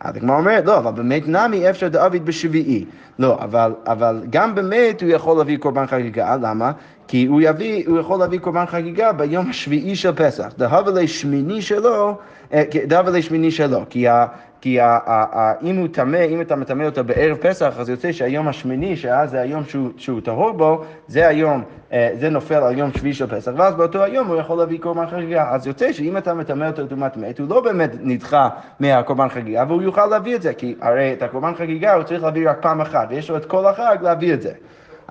אז 0.00 0.16
הגמרא 0.16 0.36
אומרת, 0.36 0.64
לא, 0.66 0.78
אבל 0.78 0.92
באמת 0.92 1.28
נמי 1.28 1.70
אפשר 1.70 1.88
דוד 1.88 2.24
בשביעי. 2.24 2.84
לא, 3.18 3.38
אבל, 3.40 3.72
אבל 3.86 4.22
גם 4.30 4.54
באמת 4.54 5.02
הוא 5.02 5.10
יכול 5.10 5.36
להביא 5.38 5.58
קורבן 5.58 5.86
חגיגה, 5.86 6.36
למה? 6.36 6.72
כי 7.08 7.26
הוא, 7.26 7.40
יביא, 7.44 7.84
הוא 7.86 7.98
יכול 7.98 8.18
להביא 8.18 8.38
קורבן 8.38 8.66
חגיגה 8.66 9.12
ביום 9.12 9.50
השביעי 9.50 9.96
של 9.96 10.12
פסח. 10.12 10.52
דהבה 10.58 10.90
לשמיני 10.90 11.62
שלו, 11.62 12.18
אה, 12.52 12.62
דהבה 12.86 13.10
לשמיני 13.10 13.50
שלו, 13.50 13.80
כי, 13.90 14.08
ה, 14.08 14.26
כי 14.66 14.80
ה- 14.80 14.98
ה- 15.06 15.38
ה- 15.38 15.52
אם 15.62 15.76
הוא 15.76 15.88
טמא, 15.92 16.24
אם 16.28 16.40
אתה 16.40 16.56
מטמא 16.56 16.84
אותו 16.84 17.04
בערב 17.04 17.36
פסח, 17.36 17.74
אז 17.78 17.88
יוצא 17.88 18.12
שהיום 18.12 18.48
השמיני, 18.48 18.96
שאז 18.96 19.30
זה 19.30 19.40
היום 19.40 19.64
שהוא, 19.64 19.90
שהוא 19.96 20.20
טהור 20.20 20.52
בו, 20.52 20.84
זה 21.08 21.28
היום, 21.28 21.62
אה, 21.92 22.10
זה 22.14 22.30
נופל 22.30 22.54
על 22.54 22.78
יום 22.78 22.92
שביעי 22.92 23.14
של 23.14 23.26
פסח, 23.26 23.52
ואז 23.56 23.74
באותו 23.74 24.04
היום 24.04 24.26
הוא 24.26 24.36
יכול 24.36 24.58
להביא 24.58 24.78
קורבן 24.78 25.06
חגיגה. 25.06 25.50
אז 25.50 25.66
יוצא 25.66 25.92
שאם 25.92 26.16
אתה 26.16 26.34
מטמא 26.34 26.64
אותו 26.64 26.86
טומאת 26.86 27.16
מת, 27.16 27.38
הוא 27.38 27.48
לא 27.48 27.60
באמת 27.60 27.90
נדחה 28.00 28.48
מהקורבן 28.80 29.28
חגיגה, 29.28 29.64
והוא 29.68 29.82
יוכל 29.82 30.06
להביא 30.06 30.36
את 30.36 30.42
זה, 30.42 30.54
כי 30.54 30.74
הרי 30.80 31.12
את 31.12 31.22
הקורבן 31.22 31.54
חגיגה 31.54 31.94
הוא 31.94 32.02
צריך 32.02 32.22
להביא 32.22 32.50
רק 32.50 32.56
פעם 32.62 32.80
אחת, 32.80 33.06
ויש 33.10 33.30
לו 33.30 33.36
את 33.36 33.44
כל 33.44 33.66
החג 33.66 33.96
להביא 34.02 34.34
את 34.34 34.42
זה. 34.42 34.52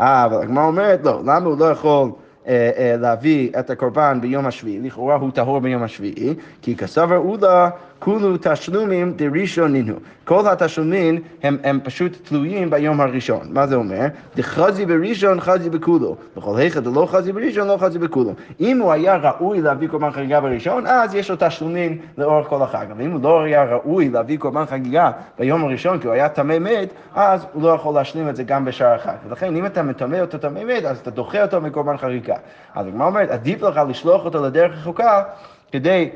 אה, 0.01 0.25
אבל 0.25 0.41
הגמרא 0.41 0.65
אומרת, 0.65 1.00
לא, 1.03 1.21
למה 1.25 1.45
הוא 1.45 1.59
לא 1.59 1.65
יכול... 1.65 2.09
אה, 2.47 2.95
להביא 3.00 3.50
את 3.59 3.69
הקורבן 3.69 4.21
ביום 4.21 4.45
השביעי, 4.45 4.79
לכאורה 4.79 5.15
הוא 5.15 5.31
טהור 5.31 5.59
ביום 5.59 5.83
השביעי, 5.83 6.33
כי 6.62 6.75
כסבר 6.75 7.17
אולה 7.17 7.69
כולו 8.05 8.38
תשלומים 8.41 9.13
דראשון 9.13 9.71
נינו. 9.71 9.95
כל 10.24 10.47
התשלומים 10.47 11.21
הם, 11.43 11.57
הם 11.63 11.79
פשוט 11.83 12.17
תלויים 12.24 12.69
ביום 12.69 13.01
הראשון. 13.01 13.41
מה 13.50 13.67
זה 13.67 13.75
אומר? 13.75 14.05
דחזי 14.35 14.85
בראשון 14.85 15.41
חזי 15.41 15.69
בכולו. 15.69 16.15
בכל 16.38 16.57
היכא 16.57 16.79
דלא 16.79 17.07
חזי 17.12 17.31
בראשון 17.31 17.67
לא 17.67 17.77
חזי 17.77 18.00
בכולו. 18.00 18.33
אם 18.59 18.79
הוא 18.79 18.91
היה 18.91 19.15
ראוי 19.15 19.62
להביא 19.62 19.88
קורבן 19.88 20.12
חגיגה 20.12 20.41
בראשון, 20.41 20.88
אז 20.88 21.15
יש 21.15 21.29
לו 21.29 21.35
תשלומים 21.39 21.97
לאורך 22.17 22.47
כל 22.47 22.62
החג. 22.62 22.85
אבל 22.91 23.01
אם 23.01 23.12
הוא 23.12 23.24
לא 23.24 23.43
היה 23.43 23.63
ראוי 23.63 24.09
להביא 24.09 24.38
קורבן 24.38 24.65
חגיגה 24.65 25.12
ביום 25.39 25.63
הראשון, 25.63 26.00
כי 26.00 26.07
הוא 26.07 26.13
היה 26.13 26.29
טמא 26.29 26.59
מת, 26.59 26.89
אז 27.15 27.45
הוא 27.53 27.63
לא 27.63 27.69
יכול 27.69 27.95
להשלים 27.95 28.29
את 28.29 28.35
זה 28.35 28.43
גם 28.43 28.65
בשאר 28.65 28.93
החג. 28.93 29.15
ולכן 29.29 29.55
אם 29.55 29.65
אתה 29.65 29.83
מטמא 29.83 30.17
אותו 30.17 30.38
טמא 30.38 30.63
מת, 30.63 30.85
אז 30.85 31.00
אתה 31.00 31.12
דוחה 31.12 31.41
אותו 31.41 31.62
מקורבן 31.62 31.97
חגיגה. 31.97 32.35
אז 32.75 32.88
הגמרא 32.88 33.07
אומרת, 33.07 33.29
עדיף 33.29 33.62
לך 33.62 33.81
לשלוח 33.89 34.25
אותו 34.25 34.45
לדרך 34.45 34.71
רחוקה 34.71 35.24
כדי 35.71 36.09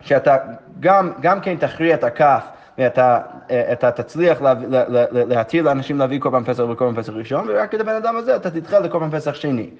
שאתה 0.00 0.36
גם, 0.80 1.12
גם 1.20 1.40
כן 1.40 1.56
תכריע 1.56 1.94
את 1.94 2.04
הכף 2.04 2.44
ואתה 2.78 3.18
אתה 3.72 3.90
תצליח 3.90 4.42
לה, 4.42 4.54
לה, 4.68 4.84
לה, 4.88 5.04
להתיר 5.10 5.64
לאנשים 5.64 5.98
להביא 5.98 6.20
קורבן 6.20 6.44
פסח 6.44 6.62
וקורבן 6.70 7.02
פסח 7.02 7.12
ראשון, 7.12 7.46
ורק 7.48 7.74
את 7.74 7.80
הבן 7.80 7.94
אדם 7.94 8.16
הזה 8.16 8.36
אתה 8.36 8.50
תדחה 8.50 8.78
לקורבן 8.78 9.10
פסח 9.10 9.34
שני. 9.34 9.70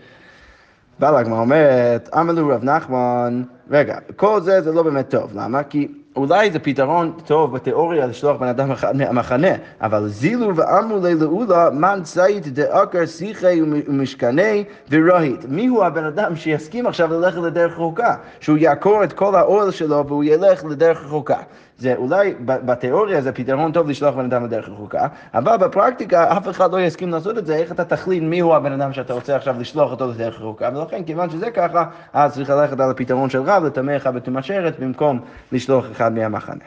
אבל 1.00 1.16
הגמרא 1.16 1.38
אומרת, 1.38 2.08
אמרו 2.14 2.48
רב 2.48 2.64
נחמן, 2.64 3.42
רגע, 3.70 3.98
כל 4.16 4.40
זה 4.40 4.60
זה 4.60 4.72
לא 4.72 4.82
באמת 4.82 5.10
טוב, 5.10 5.32
למה? 5.34 5.62
כי 5.62 5.88
אולי 6.16 6.50
זה 6.50 6.58
פתרון 6.58 7.12
טוב 7.26 7.54
בתיאוריה 7.54 8.06
לשלוח 8.06 8.36
בן 8.36 8.46
אדם 8.46 8.72
מהמחנה, 8.94 9.48
אבל 9.80 10.08
זילו 10.08 10.56
ואמרו 10.56 10.98
ללעולה 11.02 11.70
מן 11.70 12.00
צייד 12.02 12.48
דעקר 12.48 13.06
שיחי 13.06 13.62
ומשכני 13.62 14.64
ורהיט. 14.90 15.44
מי 15.48 15.66
הוא 15.66 15.84
הבן 15.84 16.04
אדם 16.04 16.36
שיסכים 16.36 16.86
עכשיו 16.86 17.12
ללכת 17.12 17.38
לדרך 17.38 17.72
רחוקה? 17.72 18.14
שהוא 18.40 18.58
יעקור 18.58 19.04
את 19.04 19.12
כל 19.12 19.34
האוהל 19.34 19.70
שלו 19.70 20.06
והוא 20.06 20.24
ילך 20.24 20.64
לדרך 20.64 21.04
רחוקה. 21.04 21.38
זה 21.80 21.94
אולי 21.96 22.34
בתיאוריה 22.44 23.20
זה 23.20 23.32
פתרון 23.32 23.72
טוב 23.72 23.88
לשלוח 23.88 24.14
בן 24.14 24.24
אדם 24.24 24.44
לדרך 24.44 24.68
רחוקה, 24.68 25.06
אבל 25.34 25.56
בפרקטיקה 25.56 26.36
אף 26.36 26.48
אחד 26.48 26.72
לא 26.72 26.80
יסכים 26.80 27.10
לעשות 27.10 27.38
את 27.38 27.46
זה, 27.46 27.56
איך 27.56 27.72
אתה 27.72 27.84
תחליט 27.84 28.22
מי 28.22 28.40
הוא 28.40 28.54
הבן 28.54 28.72
אדם 28.72 28.92
שאתה 28.92 29.12
רוצה 29.14 29.36
עכשיו 29.36 29.56
לשלוח 29.60 29.90
אותו 29.90 30.08
לדרך 30.08 30.40
רחוקה, 30.40 30.70
ולכן 30.74 31.04
כיוון 31.04 31.30
שזה 31.30 31.50
ככה, 31.50 31.84
אז 32.12 32.34
צריך 32.34 32.50
ללכת 32.50 32.80
על 32.80 32.90
הפתרון 32.90 33.30
של 33.30 33.42
רב, 33.42 33.64
לטמא 33.64 33.96
אחד 33.96 34.14
בטומאת 34.14 34.44
שרת 34.44 34.80
במקום 34.80 35.20
לשלוח 35.52 35.86
אחד 36.00 36.12
מהמחנה. 36.12 36.64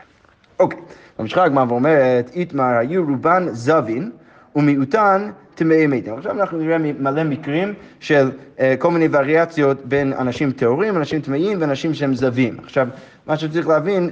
אוקיי, 0.59 0.79
ממשיכה 1.19 1.43
הגמרא 1.43 1.65
ואומרת, 1.67 2.31
איתמר 2.35 2.77
היו 2.77 3.05
רובן 3.07 3.47
זבין 3.51 4.11
ומיעוטן 4.55 5.31
טמאי 5.55 5.87
מתים. 5.87 6.13
עכשיו 6.13 6.39
אנחנו 6.39 6.57
נראה 6.57 6.77
מלא 6.77 7.23
מקרים 7.23 7.73
של 7.99 8.31
uh, 8.57 8.61
כל 8.79 8.91
מיני 8.91 9.07
וריאציות 9.11 9.85
בין 9.85 10.13
אנשים 10.13 10.51
טהורים, 10.51 10.97
אנשים 10.97 11.21
טמאים 11.21 11.61
ואנשים 11.61 11.93
שהם 11.93 12.15
זבים. 12.15 12.57
עכשיו, 12.63 12.87
מה 13.27 13.37
שצריך 13.37 13.67
להבין, 13.67 14.09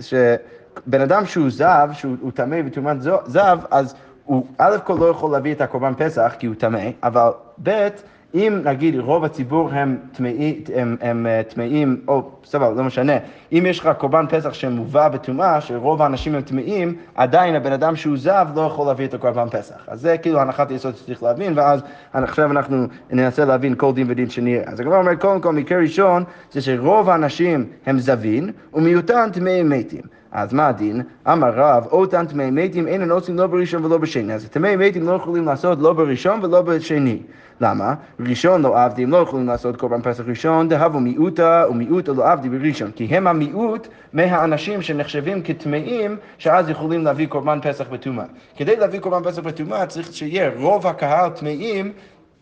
שבן 0.00 1.00
אדם 1.00 1.26
שהוא 1.26 1.50
זב, 1.50 1.88
שהוא 1.92 2.30
טמא 2.34 2.62
בטומאת 2.62 3.02
זב, 3.26 3.58
אז 3.70 3.94
הוא 4.24 4.46
א' 4.58 4.76
כל 4.84 4.96
לא 5.00 5.06
יכול 5.06 5.32
להביא 5.32 5.52
את 5.52 5.60
הקורבן 5.60 5.92
פסח 5.96 6.34
כי 6.38 6.46
הוא 6.46 6.54
טמא, 6.54 6.90
אבל 7.02 7.30
ב' 7.62 7.88
אם 8.34 8.60
נגיד 8.64 8.98
רוב 8.98 9.24
הציבור 9.24 9.70
הם 9.72 9.96
טמאים, 10.12 10.62
אה, 11.02 11.42
טמאים, 11.48 12.00
או 12.08 12.30
סבבה, 12.44 12.70
לא 12.70 12.84
משנה, 12.84 13.12
אם 13.52 13.64
יש 13.66 13.78
לך 13.78 13.90
קורבן 13.98 14.24
פסח 14.28 14.52
שמובא 14.52 15.08
בטומאה, 15.08 15.60
שרוב 15.60 16.02
האנשים 16.02 16.34
הם 16.34 16.40
טמאים, 16.40 16.94
עדיין 17.14 17.54
הבן 17.54 17.72
אדם 17.72 17.96
שהוא 17.96 18.16
זב 18.16 18.46
לא 18.56 18.60
יכול 18.60 18.86
להביא 18.86 19.06
את 19.06 19.14
הקורבן 19.14 19.48
פסח. 19.50 19.84
אז 19.86 20.00
זה 20.00 20.18
כאילו 20.18 20.40
הנחת 20.40 20.70
היסוד 20.70 20.96
שצריך 20.96 21.22
להבין, 21.22 21.52
ואז 21.56 21.80
עכשיו 22.12 22.50
אנחנו 22.50 22.86
ננסה 23.10 23.44
להבין 23.44 23.74
כל 23.74 23.92
דין 23.92 24.10
ודין 24.10 24.30
שנראה. 24.30 24.62
אז 24.66 24.80
הגמרא 24.80 24.98
אומר, 24.98 25.14
קודם 25.14 25.40
כל, 25.40 25.52
מקרה 25.52 25.78
ראשון, 25.78 26.24
זה 26.52 26.60
שרוב 26.60 27.10
האנשים 27.10 27.66
הם 27.86 27.98
זבין, 27.98 28.50
ומיעוטם 28.74 29.28
טמאי 29.32 29.62
מתים. 29.62 30.02
אז 30.36 30.52
מה 30.52 30.68
הדין? 30.68 31.02
אמר 31.32 31.50
רב, 31.54 31.86
אותם 31.90 32.24
טמאי 32.28 32.50
מתים 32.50 32.88
אינם 32.88 33.10
עושים 33.10 33.36
לא 33.36 33.46
בראשון 33.46 33.84
ולא 33.84 33.98
בשני. 33.98 34.34
אז 34.34 34.48
טמאי 34.48 34.76
מתים 34.76 35.06
לא 35.06 35.12
יכולים 35.12 35.44
לעשות 35.44 35.78
לא 35.78 35.92
בראשון 35.92 36.44
ולא 36.44 36.62
בשני. 36.62 37.18
למה? 37.60 37.94
ראשון 38.20 38.62
לא 38.62 38.84
עבדים 38.84 39.10
לא 39.10 39.16
יכולים 39.16 39.46
לעשות 39.46 39.76
קורבן 39.76 40.02
פסח 40.02 40.24
ראשון, 40.26 40.68
דהבו 40.68 41.00
מיעוטה 41.00 41.64
ומיעוטה 41.70 42.12
לא 42.12 42.32
עבדי 42.32 42.48
בראשון, 42.48 42.90
כי 42.90 43.04
הם 43.04 43.26
המיעוט 43.26 43.88
מהאנשים 44.12 44.82
שנחשבים 44.82 45.42
כטמאים, 45.42 46.16
שאז 46.38 46.68
יכולים 46.68 47.04
להביא 47.04 47.26
קורבן 47.26 47.58
פסח 47.62 47.84
בטומאה. 47.92 48.24
כדי 48.56 48.76
להביא 48.76 49.00
קורבן 49.00 49.30
פסח 49.30 49.42
בטומאה 49.42 49.86
צריך 49.86 50.12
שיהיה 50.12 50.50
רוב 50.56 50.86
הקהל 50.86 51.30
טמאים 51.30 51.92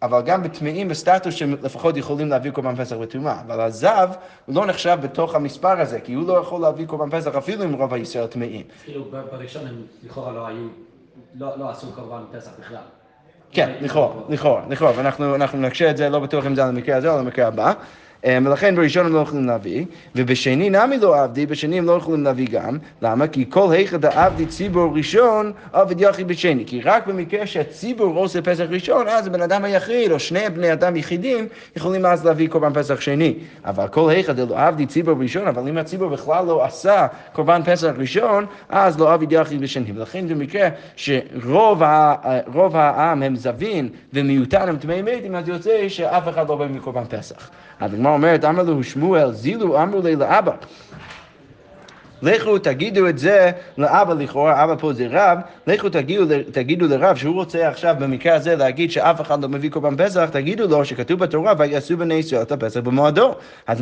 אבל 0.04 0.23
גם 0.23 0.42
בטמאים 0.42 0.88
בסטטוס 0.88 1.34
שלפחות 1.34 1.96
יכולים 1.96 2.28
להביא 2.28 2.50
קורבן 2.50 2.76
פסח 2.76 2.96
בטומאה. 2.96 3.40
אבל 3.40 3.61
הזב 3.61 4.08
לא 4.49 4.66
נחשב 4.66 4.99
בתוך 5.02 5.34
המספר 5.34 5.80
הזה, 5.80 6.00
כי 6.00 6.12
הוא 6.12 6.28
לא 6.28 6.32
יכול 6.32 6.61
להביא 6.61 6.87
קורבן 6.87 7.11
פסח 7.11 7.34
אפילו 7.34 7.64
אם 7.64 7.73
רוב 7.73 7.94
הישראל 7.94 8.26
טמאים. 8.26 8.62
כאילו 8.84 9.04
בראשון 9.32 9.66
הם 9.66 9.82
לכאורה 10.04 10.32
לא 10.32 10.46
היו, 10.46 10.66
לא, 11.34 11.58
לא 11.58 11.70
עשו 11.70 11.87
קורבן 11.94 12.23
פסח 12.32 12.50
בכלל. 12.61 12.82
כן, 13.50 13.73
לכאורה, 13.80 14.14
לכאורה, 14.28 14.62
לכאורה, 14.68 14.92
ואנחנו 14.96 15.61
נקשה 15.61 15.90
את 15.90 15.96
זה, 15.96 16.08
לא 16.08 16.18
בטוח 16.18 16.46
אם 16.46 16.54
זה 16.54 16.62
על 16.62 16.68
המקרה 16.68 16.96
הזה 16.96 17.08
או 17.08 17.14
על 17.14 17.20
המקרה 17.20 17.46
הבא. 17.46 17.73
אמ, 18.25 18.47
ולכן 18.47 18.76
בראשון 18.76 19.07
הם 19.07 19.12
לא 19.12 19.19
יכולים 19.19 19.47
להביא, 19.47 19.85
ובשני 20.16 20.71
נמי 20.71 20.99
לא 20.99 21.23
עבדי, 21.23 21.47
בשני 21.47 21.78
הם 21.78 21.85
לא 21.85 21.93
יכולים 21.93 22.25
להביא 22.25 22.47
גם. 22.50 22.78
למה? 23.02 23.26
כי 23.26 23.45
כל 23.49 23.73
היכא 23.73 23.97
דעבדי 23.97 24.47
ציבור 24.47 24.97
ראשון, 24.97 25.52
עבד 25.73 26.00
יחיד 26.00 26.28
בשני. 26.28 26.64
כי 26.66 26.81
רק 26.81 27.07
במקרה 27.07 27.47
שהציבור 27.47 28.16
עושה 28.16 28.43
פסח 28.43 28.64
ראשון, 28.71 29.09
אז 29.09 29.26
הבן 29.26 29.43
אדם 29.43 29.64
היחיד, 29.64 30.12
או 30.12 30.19
שני 30.19 30.50
בני 30.54 30.73
אדם 30.73 30.97
יחידים, 30.97 31.49
יכולים 31.76 32.07
אז 32.07 32.26
להביא 32.26 32.49
קורבן 32.49 32.73
פסח 32.75 33.00
שני. 33.00 33.35
אבל 33.64 33.88
כל 33.88 34.11
היכא 34.11 34.33
דלא 34.33 34.59
עבדי 34.59 34.87
ציבור 34.87 35.14
ראשון, 35.21 35.47
אבל 35.47 35.69
אם 35.69 35.78
הציבור 35.78 36.09
בכלל 36.09 36.47
לא 36.47 36.64
עשה 36.64 37.07
קורבן 37.33 37.61
פסח 37.64 37.93
ראשון, 37.99 38.47
אז 38.69 38.99
לא 38.99 39.12
עבד 39.12 39.33
יחיד 39.33 39.61
בשני. 39.61 39.93
ולכן 39.95 40.28
במקרה 40.28 40.69
שרוב 40.97 41.83
העם 42.76 43.23
הם 43.23 43.37
זבין 43.37 43.88
ומיעוטן 44.12 44.69
הם 44.69 44.76
טמאי 44.76 45.02
מתים, 45.02 45.35
אז 45.35 45.49
יוצא 45.49 45.88
שאף 45.88 46.28
אחד 46.28 46.49
לא 46.49 46.57
בא 46.57 46.66
מקורבן 46.66 47.04
פסח. 47.09 47.50
הגמרא 47.81 48.12
אומרת, 48.12 48.45
אמר 48.45 48.62
לו 48.62 48.83
שמואל, 48.83 49.33
זילו 49.33 49.83
אמרו 49.83 50.00
לי 50.02 50.16
לאבא. 50.16 50.52
לכו 52.23 52.59
תגידו 52.59 53.09
את 53.09 53.19
זה 53.19 53.50
לאבא 53.78 54.14
לכאורה, 54.14 54.64
אבא 54.64 54.75
פה 54.78 54.93
זה 54.93 55.07
רב, 55.11 55.38
לכו 55.66 55.88
תגידו, 55.88 56.25
תגידו 56.52 56.87
לרב 56.87 57.16
שהוא 57.16 57.35
רוצה 57.35 57.69
עכשיו 57.69 57.97
במקרה 57.99 58.35
הזה 58.35 58.57
להגיד 58.57 58.90
שאף 58.90 59.21
אחד 59.21 59.43
לא 59.43 59.49
מביא 59.49 59.71
קורבן 59.71 60.04
פסח, 60.04 60.28
תגידו 60.33 60.69
לו 60.69 60.85
שכתוב 60.85 61.19
בתורה 61.19 61.52
ויעשו 61.59 61.97
בני 61.97 62.14
ישראל 62.14 62.43
את 62.43 62.52
הפסח 62.52 62.81
במועדו. 62.81 63.35
אז 63.66 63.81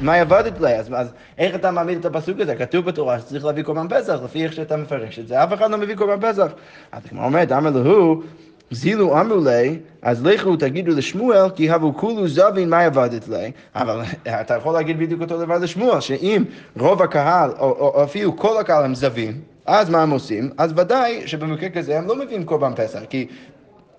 מה, 0.00 0.14
עבדת 0.14 0.60
לי? 0.60 0.74
אז, 0.74 0.90
אז 0.94 1.12
איך 1.38 1.54
אתה 1.54 1.70
מעמיד 1.70 1.98
את 1.98 2.04
הפסוק 2.04 2.40
הזה? 2.40 2.56
כתוב 2.56 2.84
בתורה 2.84 3.18
שצריך 3.18 3.44
להביא 3.44 3.62
קורבן 3.62 3.86
פסח, 3.88 4.18
לפי 4.24 4.44
איך 4.44 4.52
שאתה 4.52 4.76
מפרש 4.76 5.18
את 5.18 5.28
זה, 5.28 5.44
אף 5.44 5.52
אחד 5.52 5.70
לא 5.70 5.78
מביא 5.78 5.94
קורבן 5.94 6.32
פסח. 6.32 6.46
אז 6.92 7.02
כמו 7.08 7.24
אומרת, 7.24 7.52
אמר 7.52 7.70
לו 7.70 8.22
זילו 8.70 9.20
אמרו 9.20 9.44
לי, 9.44 9.78
אז 10.02 10.26
לכו 10.26 10.56
תגידו 10.56 10.92
לשמואל, 10.92 11.50
כי 11.50 11.70
הבו 11.70 11.94
כולו 11.96 12.28
זבין 12.28 12.70
מה 12.70 12.80
עבדת 12.80 13.28
לי. 13.28 13.50
אבל 13.74 14.00
אתה 14.40 14.54
יכול 14.54 14.72
להגיד 14.72 14.98
בדיוק 14.98 15.20
אותו 15.20 15.38
דבר 15.38 15.58
לשמואל, 15.58 16.00
שאם 16.00 16.44
רוב 16.76 17.02
הקהל, 17.02 17.50
או, 17.50 17.70
או, 17.70 17.92
או 17.94 18.04
אפילו 18.04 18.36
כל 18.36 18.60
הקהל 18.60 18.84
הם 18.84 18.94
זבים, 18.94 19.40
אז 19.66 19.90
מה 19.90 20.02
הם 20.02 20.10
עושים? 20.10 20.50
אז 20.58 20.72
ודאי 20.76 21.22
שבמקרה 21.26 21.68
כזה 21.68 21.98
הם 21.98 22.06
לא 22.06 22.16
מביאים 22.16 22.44
קורבן 22.44 22.72
פסח, 22.76 23.00
כי 23.10 23.26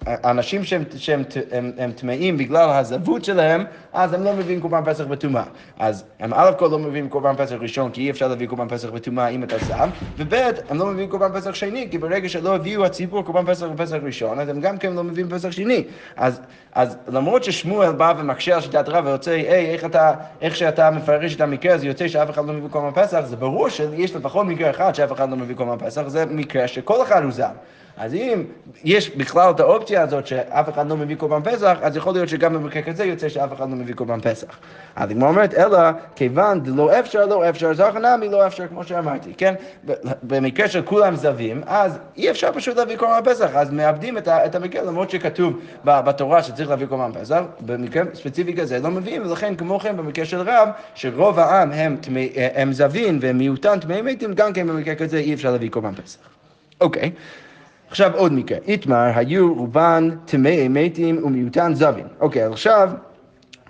אנשים 0.07 0.63
שהם, 0.63 0.83
שהם 0.97 1.23
הם, 1.51 1.71
הם 1.77 1.91
טמאים 1.91 2.37
בגלל 2.37 2.69
הזבות 2.69 3.25
שלהם, 3.25 3.63
אז 3.93 4.13
הם 4.13 4.23
לא 4.23 4.33
מביאים 4.33 4.61
קורבן 4.61 4.81
פסח 4.85 5.03
בטומאה. 5.05 5.43
אז 5.79 6.03
הם 6.19 6.33
א' 6.33 6.51
כל 6.57 6.67
לא 6.71 6.79
מביאים 6.79 7.09
קורבן 7.09 7.35
פסח 7.37 7.55
ראשון, 7.59 7.91
כי 7.91 8.01
אי 8.01 8.09
אפשר 8.09 8.27
להביא 8.27 8.47
קורבן 8.47 8.67
פסח 8.67 8.89
בטומאה 8.89 9.27
אם 9.27 9.43
אתה 9.43 9.57
זב, 9.57 9.89
וב' 10.17 10.33
הם 10.69 10.77
לא 10.77 10.85
מביאים 10.85 11.09
קורבן 11.09 11.39
פסח 11.39 11.53
שני, 11.53 11.87
כי 11.91 11.97
ברגע 11.97 12.29
שלא 12.29 12.55
הביאו 12.55 12.85
הציבור 12.85 13.23
קורבן 13.23 13.45
פסח 13.45 13.65
בפסח 13.65 13.97
ראשון, 14.03 14.39
אז 14.39 14.49
הם 14.49 14.61
גם 14.61 14.77
כן 14.77 14.93
לא 14.93 15.03
מביאים 15.03 15.29
פסח 15.29 15.51
שני. 15.51 15.83
אז, 16.17 16.41
אז 16.73 16.97
למרות 17.07 17.43
ששמואל 17.43 17.91
בא 17.91 18.13
ומקשה 18.17 18.55
על 18.55 18.61
שיטת 18.61 18.89
רב 18.89 19.05
ויוצא, 19.05 19.31
היי, 19.31 19.73
איך, 19.73 19.85
אתה, 19.85 20.13
איך 20.41 20.55
שאתה 20.55 20.91
מפרש 20.91 21.35
את 21.35 21.41
המקרה 21.41 21.73
הזה, 21.73 21.87
יוצא 21.87 22.07
שאף 22.07 22.29
אחד 22.29 22.45
לא 22.45 22.53
מביא 22.53 22.69
קורבן 22.69 23.01
פסח, 23.03 23.21
זה 23.25 23.35
ברור 23.35 23.69
שיש 23.69 24.15
לפחות 24.15 24.45
מקרה 24.45 24.69
אחד 24.69 24.95
שאף 24.95 25.11
אחד 25.11 25.29
לא 25.29 25.35
מביא 25.35 25.55
קורבן 25.55 25.85
פסח, 25.85 26.07
זה 26.07 26.25
מקרה 26.25 26.67
שכל 26.67 27.03
אחד 27.03 27.23
הוא 27.23 27.31
זב. 27.31 27.53
אז 27.99 28.13
אם 28.13 28.43
יש 28.83 29.09
בכלל 29.09 29.51
את 29.51 29.59
האופציה 29.59 30.01
הזאת 30.01 30.27
שאף 30.27 30.69
אחד 30.69 30.89
לא 30.89 30.97
מביא 30.97 31.15
קורבן 31.15 31.51
פסח, 31.51 31.77
אז 31.81 31.97
יכול 31.97 32.13
להיות 32.13 32.29
שגם 32.29 32.53
במקרה 32.53 32.81
כזה 32.81 33.05
יוצא 33.05 33.29
שאף 33.29 33.53
אחד 33.53 33.69
לא 33.69 33.75
מביא 33.75 33.95
קורבן 33.95 34.19
פסח. 34.21 34.59
אז 34.95 35.11
הגמרא 35.11 35.29
אומרת, 35.29 35.53
אלא 35.53 35.79
כיוון 36.15 36.63
דלא 36.63 36.99
אפשר, 36.99 37.25
לא 37.25 37.49
אפשר, 37.49 37.73
זך 37.73 37.95
נמי 37.95 38.29
לא 38.29 38.47
אפשר, 38.47 38.67
כמו 38.67 38.83
שאמרתי, 38.83 39.33
כן? 39.33 39.53
במקרה 40.23 40.67
של 40.67 40.81
כולם 40.81 41.15
זווים, 41.15 41.61
אז 41.67 41.99
אי 42.17 42.31
אפשר 42.31 42.51
פשוט 42.53 42.77
להביא 42.77 42.97
קורבן 42.97 43.31
פסח, 43.31 43.49
אז 43.55 43.71
מאבדים 43.71 44.17
את, 44.17 44.27
את 44.27 44.55
המקרה, 44.55 44.83
למרות 44.83 45.09
שכתוב 45.09 45.59
בתורה 45.85 46.43
שצריך 46.43 46.69
להביא 46.69 46.87
קורבן 46.87 47.11
פסח, 47.19 47.41
במקרה 47.59 48.03
ספציפי 48.13 48.55
כזה 48.55 48.79
לא 48.79 48.91
מביאים, 48.91 49.27
ולכן 49.27 49.55
כמו 49.55 49.79
כן 49.79 49.97
במקרה 49.97 50.25
של 50.25 50.41
רב, 50.41 50.69
שרוב 50.95 51.39
העם 51.39 51.71
הם, 51.71 51.97
תמי, 52.01 52.29
הם 52.35 52.73
זווים 52.73 53.19
ומיעוטם 53.21 53.79
טמאי 53.81 54.01
מתים, 54.01 54.33
גם 54.33 54.53
כן 54.53 54.67
במקרה 54.67 54.95
כזה 54.95 55.17
אי 55.17 55.33
אפשר 55.33 55.51
להביא 55.51 55.69
קורבן 55.69 55.95
פסח. 55.95 56.19
אוקיי. 56.81 57.11
עכשיו 57.89 58.11
עוד 58.15 58.33
מקרה, 58.33 58.57
איתמר 58.67 59.11
היו 59.15 59.53
רובן 59.53 60.09
טמאי 60.25 60.67
מתים 60.67 61.23
ומיעוטן 61.23 61.73
זווים. 61.73 62.05
אוקיי, 62.19 62.43
עכשיו 62.43 62.89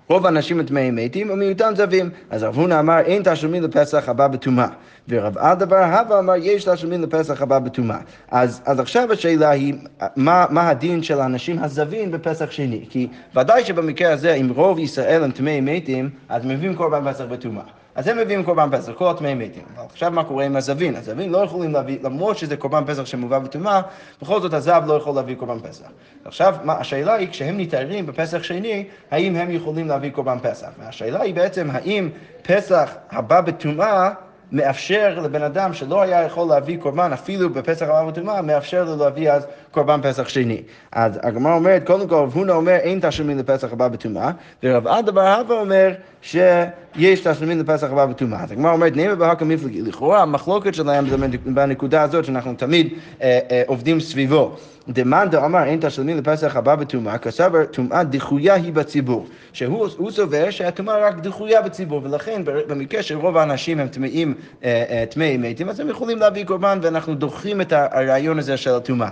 רוב 0.10 0.26
האנשים 0.26 0.60
הם 0.60 0.66
טמאי 0.66 0.92
מתים 0.92 1.30
ומיעוטם 1.30 1.74
זווים. 1.76 2.10
אז 2.30 2.44
רב 2.44 2.56
הונא 2.56 2.80
אמר 2.80 3.00
אין 3.00 3.22
תשלומים 3.26 3.64
לפסח 3.64 4.10
הבא 4.10 4.28
בטומאה. 4.28 4.68
ורב 5.10 5.38
אדבר 5.38 5.84
הווה 5.84 6.20
אמר 6.20 6.34
יש 6.38 6.64
תשלומים 6.64 7.02
לפסח 7.02 7.42
הבא 7.42 7.60
בטומאה. 7.60 7.98
אז, 8.32 8.62
אז 8.66 8.80
עכשיו 8.80 9.12
השאלה 9.12 9.50
היא 9.50 9.74
מה, 10.16 10.46
מה 10.50 10.70
הדין 10.70 11.04
של 11.04 11.20
האנשים 11.20 11.60
הזווים 11.64 12.12
בפסח 12.12 12.52
שני? 12.52 12.86
כי 12.90 13.08
ודאי 13.36 13.66
שבמקרה 13.66 14.14
הזה 14.14 14.34
אם 14.34 14.50
רוב 14.56 14.80
ישראל 14.80 15.24
הם 15.24 15.32
טמאי 15.32 15.62
מתים 15.62 16.10
אז 16.30 16.46
מביאים 16.46 16.76
קורבן 16.76 17.14
פסח 17.14 17.26
בטומאה. 17.26 17.64
אז 17.96 18.08
הם 18.08 18.18
מביאים 18.18 18.44
קורבן 18.44 18.70
פסח, 18.72 18.92
כל 18.98 19.10
הטמאי 19.10 19.34
מתים. 19.34 19.64
אבל 19.76 19.86
עכשיו 19.86 20.12
מה 20.12 20.24
קורה 20.24 20.46
עם 20.46 20.56
הזווין? 20.56 20.96
הזווין 20.96 21.30
לא 21.30 21.38
יכולים 21.38 21.74
להביא, 21.74 21.98
למרות 22.04 22.38
שזה 22.38 22.58
קורבן 22.58 22.84
פסח 22.88 23.06
שמובא 23.06 23.40
בטומאה, 23.40 23.82
בכל 24.22 24.42
זאת 24.42 24.54
הזב 24.54 24.84
לא 24.88 24.94
יכול 24.94 25.16
להביא 25.16 25.36
קורבן 25.36 25.60
פסח. 25.60 25.86
עכשיו, 26.26 26.56
מה, 26.64 26.74
השאלה 26.74 27.14
היא, 27.14 27.28
כשהם 27.32 27.60
נתארים 27.60 28.06
בפסח 28.06 28.44
שני, 28.44 28.88
האם 29.12 29.36
הם 29.36 29.52
יכולים 29.52 29.88
להביא 29.88 30.12
קורבן 30.12 30.38
פסח? 30.42 30.68
והשאלה 30.80 31.22
היא 31.22 31.36
בעצם, 31.36 31.68
האם 31.72 32.10
פסח 32.42 32.96
הבא 33.12 33.42
בטומאה 33.42 34.10
מאפשר 34.52 35.20
לבן 35.20 35.44
אדם 35.44 35.74
שלא 35.74 36.02
היה 36.02 36.24
יכול 36.24 36.48
להביא 36.48 36.78
קורבן 36.78 37.14
אפילו 37.14 37.50
בפסח 37.50 37.86
הבא 37.86 38.12
בטומאה, 38.12 38.42
מאפשר 38.42 38.84
לו 38.84 38.96
להביא 38.96 39.32
אז 39.32 39.48
קורבן 39.72 40.00
פסח 40.04 40.30
שני. 40.30 40.62
אז 40.92 41.20
הגמרא 41.24 41.56
אומרת, 41.56 41.88
קודם 41.88 42.08
כל 42.08 42.16
רב 42.16 42.34
הונא 42.34 42.52
אומר 42.52 42.76
אין 42.76 43.00
תשלומים 43.02 43.38
לפסח 43.38 43.74
הבא 43.74 43.88
בטומאה, 43.88 44.32
ורב 44.64 44.88
עדה 44.88 45.12
בר 45.12 45.28
הווה 45.28 45.60
אומר 45.60 45.92
שיש 46.22 47.20
תשלומים 47.24 47.60
לפסח 47.60 47.88
הבא 47.92 48.06
בטומאה. 48.06 48.44
אז 48.44 48.52
הגמרא 48.52 48.72
אומרת, 48.72 48.96
נאמר 48.96 49.16
בהקא 49.16 49.44
מפלגי, 49.44 49.82
לכאורה 49.82 50.22
המחלוקת 50.22 50.74
שלהם 50.74 51.10
זה 51.10 51.18
בנקודה 51.46 52.02
הזאת 52.02 52.26
שאנחנו 52.26 52.54
תמיד 52.54 52.94
אה, 53.22 53.40
אה, 53.52 53.64
עובדים 53.68 54.00
סביבו. 54.00 54.56
דמאן 54.90 55.28
דאמר 55.32 55.64
אין 55.64 55.80
תשלומים 55.82 56.18
לפסח 56.18 56.56
הבא 56.56 56.76
בטומאה, 56.76 57.18
כסבר 57.18 57.66
טומאה 57.66 58.04
דחויה 58.04 58.54
היא 58.54 58.74
בציבור. 58.74 59.28
שהוא 59.54 60.12
סובר 60.12 60.50
שהטומאה 60.50 61.08
רק 61.08 61.20
דחויה 61.20 61.62
בציבור, 61.62 62.02
ולכן 62.04 62.42
במקרה 62.46 63.04
שרוב 63.04 63.38
האנשים 63.38 63.80
הם 63.80 63.88
טמאים, 63.88 64.34
אה, 64.64 64.84
אה, 64.90 65.04
טמאי 65.10 65.38
מתים, 65.38 65.70
אז 65.70 65.80
הם 65.80 65.90
יכולים 65.90 66.18
להביא 66.18 66.46
קורבן 66.46 66.80
ואנחנו 66.82 67.16
דוחים 67.16 67.62
את 67.62 67.74
הרעיון 67.74 68.40
הזה 68.40 68.58
של 68.58 68.76
הטומאה. 68.76 69.10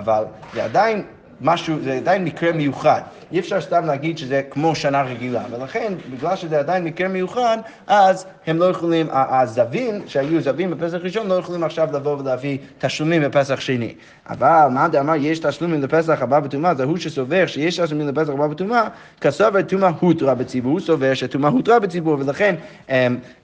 אבל 0.00 0.24
זה 0.52 0.64
עדיין 0.64 1.06
משהו, 1.40 1.76
זה 1.84 1.92
עדיין 1.92 2.24
מקרה 2.24 2.52
מיוחד. 2.52 3.00
אי 3.32 3.38
אפשר 3.38 3.60
סתם 3.60 3.86
להגיד 3.86 4.18
שזה 4.18 4.42
כמו 4.50 4.74
שנה 4.74 5.02
רגילה, 5.02 5.42
ולכן, 5.50 5.92
בגלל 6.12 6.36
שזה 6.36 6.58
עדיין 6.58 6.84
מקרה 6.84 7.08
מיוחד, 7.08 7.58
אז 7.86 8.26
הם 8.46 8.58
לא 8.58 8.64
יכולים, 8.64 9.06
הזווים 9.12 10.02
שהיו 10.06 10.40
זווים 10.40 10.70
בפסח 10.70 10.98
ראשון, 11.02 11.28
לא 11.28 11.34
יכולים 11.34 11.64
עכשיו 11.64 11.88
לבוא 11.92 12.18
ולהביא 12.18 12.58
תשלומים 12.78 13.22
בפסח 13.22 13.60
שני. 13.60 13.94
אבל 14.28 14.66
מה 14.70 14.88
דאמר 14.88 15.14
יש 15.14 15.38
תשלומים 15.38 15.82
לפסח 15.82 16.22
הבא 16.22 16.40
בטומאה, 16.40 16.74
זה 16.74 16.84
הוא 16.84 16.96
שסובר 16.96 17.46
שיש 17.46 17.80
תשלומים 17.80 18.08
לפסח 18.08 18.32
הבא 18.32 18.46
בטומאה, 18.46 18.88
כסובר 19.20 19.62
טומאה 19.62 19.90
הותרה 20.00 20.34
בציבור, 20.34 20.72
הוא 20.72 20.80
סובר 20.80 21.14
שטומאה 21.14 21.50
הותרה 21.50 21.78
בציבור, 21.78 22.16
ולכן, 22.18 22.54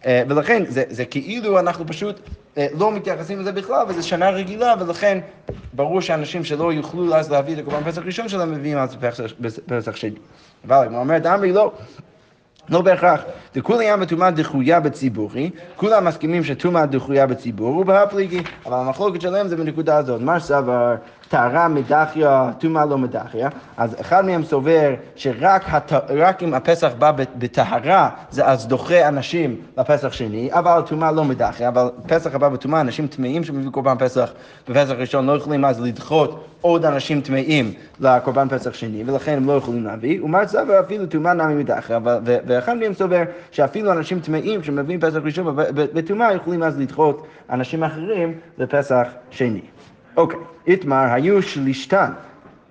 ולכן 0.07 0.63
זה, 0.69 0.83
זה 0.89 1.05
כאילו 1.05 1.59
אנחנו 1.59 1.87
פשוט 1.87 2.21
לא 2.57 2.93
מתייחסים 2.93 3.41
לזה 3.41 3.53
בכלל, 3.53 3.85
וזו 3.89 4.09
שנה 4.09 4.31
רגילה, 4.31 4.75
ולכן 4.81 5.19
ברור 5.73 6.01
שאנשים 6.01 6.45
שלא 6.45 6.73
יוכלו 6.73 7.15
אז 7.15 7.31
להביא 7.31 7.55
את 7.55 7.59
הקורבן 7.59 7.86
פסח 7.87 8.03
ראשון 8.05 8.29
שלהם, 8.29 8.53
מביאים 8.53 8.79
אז 8.79 8.97
פסח 9.67 9.97
שני. 9.97 10.11
אבל 10.67 10.77
הגמרא 10.77 11.01
אומרת, 11.01 11.27
אמרי 11.27 11.53
לא. 11.53 11.73
לא 12.69 12.83
בהכרח. 12.83 13.21
דכולי 13.55 13.85
ים 13.85 14.01
בטומאה 14.01 14.31
דחויה 14.31 14.81
בציבורי, 14.81 15.51
כולם 15.77 16.05
מסכימים 16.05 16.45
שטומאה 16.45 16.87
דחויה 16.87 17.27
בציבור, 17.27 17.77
ובהפליגי, 17.77 18.43
אבל 18.67 18.77
המחלוקת 18.77 19.21
שלהם 19.21 19.49
זה 19.49 19.57
בנקודה 19.57 19.97
הזאת. 19.97 20.21
מה 20.21 20.41
סבר 20.41 20.95
טהרה 21.29 21.69
מדחיה, 21.69 22.51
טומאה 22.59 22.85
לא 22.85 22.99
מדחיה, 22.99 23.49
אז 23.77 23.97
אחד 24.01 24.25
מהם 24.25 24.45
סובר 24.45 24.95
שרק 25.17 25.63
הת... 25.67 25.93
אם 26.43 26.55
הפסח 26.55 26.93
בא 26.99 27.13
בטהרה, 27.39 28.11
זה 28.31 28.47
אז 28.47 28.67
דוחה 28.67 29.09
אנשים 29.09 29.57
לפסח 29.79 30.13
שני, 30.13 30.49
אבל 30.53 30.81
טומאה 30.87 31.13
לא 31.13 31.25
מדחיה, 31.25 31.69
אבל 31.69 31.91
פסח 32.07 32.35
הבא 32.35 32.49
בטומאה, 32.49 32.81
אנשים 32.81 33.07
טמאים 33.07 33.45
שמביאים 33.45 33.71
קורבן 33.71 33.95
פסח 33.99 34.33
בפסח 34.69 34.95
ראשון 34.99 35.27
לא 35.27 35.33
יכולים 35.33 35.65
אז 35.65 35.81
לדחות 35.81 36.47
עוד 36.61 36.85
אנשים 36.85 37.21
טמאים 37.21 37.73
לקורבן 38.01 38.49
פסח 38.49 38.75
שני, 38.75 39.05
ולכן 39.07 39.37
הם 39.37 39.47
לא 39.47 39.53
יכולים 39.53 39.85
להביא, 39.85 40.23
ומר 40.23 40.47
סבר 40.47 40.81
אפילו 40.81 41.07
טומאה 41.07 41.35
נמי 41.35 41.55
מדחיה, 41.55 41.99
ואחד 42.25 42.77
מהם 42.77 42.95
סובר 42.95 43.23
שאפילו 43.51 43.93
אנשים 43.93 44.21
טמאים 44.21 44.63
שמביאים 44.63 45.01
פסח 45.01 45.19
ראשון 45.25 45.57
בטומאה 45.75 46.33
יכולים 46.33 46.63
אז 46.63 46.81
לדחות 46.81 47.27
אנשים 47.51 47.85
אחרים 47.85 48.35
לפסח 48.59 49.07
שני. 49.31 49.61
אוקיי, 50.17 50.39
איתמר 50.67 51.07
היו 51.13 51.43
שלישתן 51.43 52.11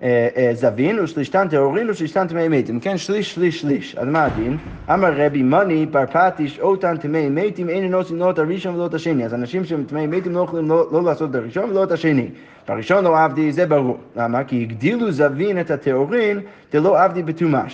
אה, 0.02 0.28
אה, 0.36 0.50
זבין 0.54 1.00
ושלישתן 1.00 1.48
טהורין 1.48 1.90
ושלישתן 1.90 2.26
טמאי 2.26 2.48
מתים. 2.48 2.80
כן, 2.80 2.98
שליש, 2.98 3.34
שליש, 3.34 3.60
שליש. 3.60 3.96
אז 3.96 4.08
מה 4.08 4.24
הדין? 4.24 4.56
אמר 4.94 5.12
רבי 5.16 5.42
מני 5.42 5.86
בר 5.86 6.04
פטיש 6.12 6.60
אותן 6.60 6.96
טמאי 6.96 7.28
מתים 7.28 7.68
אין 7.68 7.94
עושים 7.94 8.16
לא 8.16 8.30
את 8.30 8.38
הראשון 8.38 8.74
ולא 8.74 8.86
את 8.86 8.94
השני. 8.94 9.24
אז 9.24 9.34
אנשים 9.34 9.64
שהם 9.64 9.84
טמאי 9.88 10.06
מתים 10.06 10.32
לא 10.32 10.40
יכולים 10.40 10.68
לא, 10.68 10.88
לא 10.92 11.02
לעשות 11.02 11.30
את 11.30 11.34
הראשון 11.34 11.70
ולא 11.70 11.84
את 11.84 11.92
השני. 11.92 12.28
בראשון 12.68 13.04
לא 13.04 13.24
עבדי, 13.24 13.52
זה 13.52 13.66
ברור. 13.66 13.98
למה? 14.16 14.44
כי 14.44 14.62
הגדילו 14.62 15.12
זבין 15.12 15.60
את 15.60 15.70
הטהורין 15.70 16.40
דלא 16.72 17.04
עבדי 17.04 17.22
בטומאה. 17.22 17.64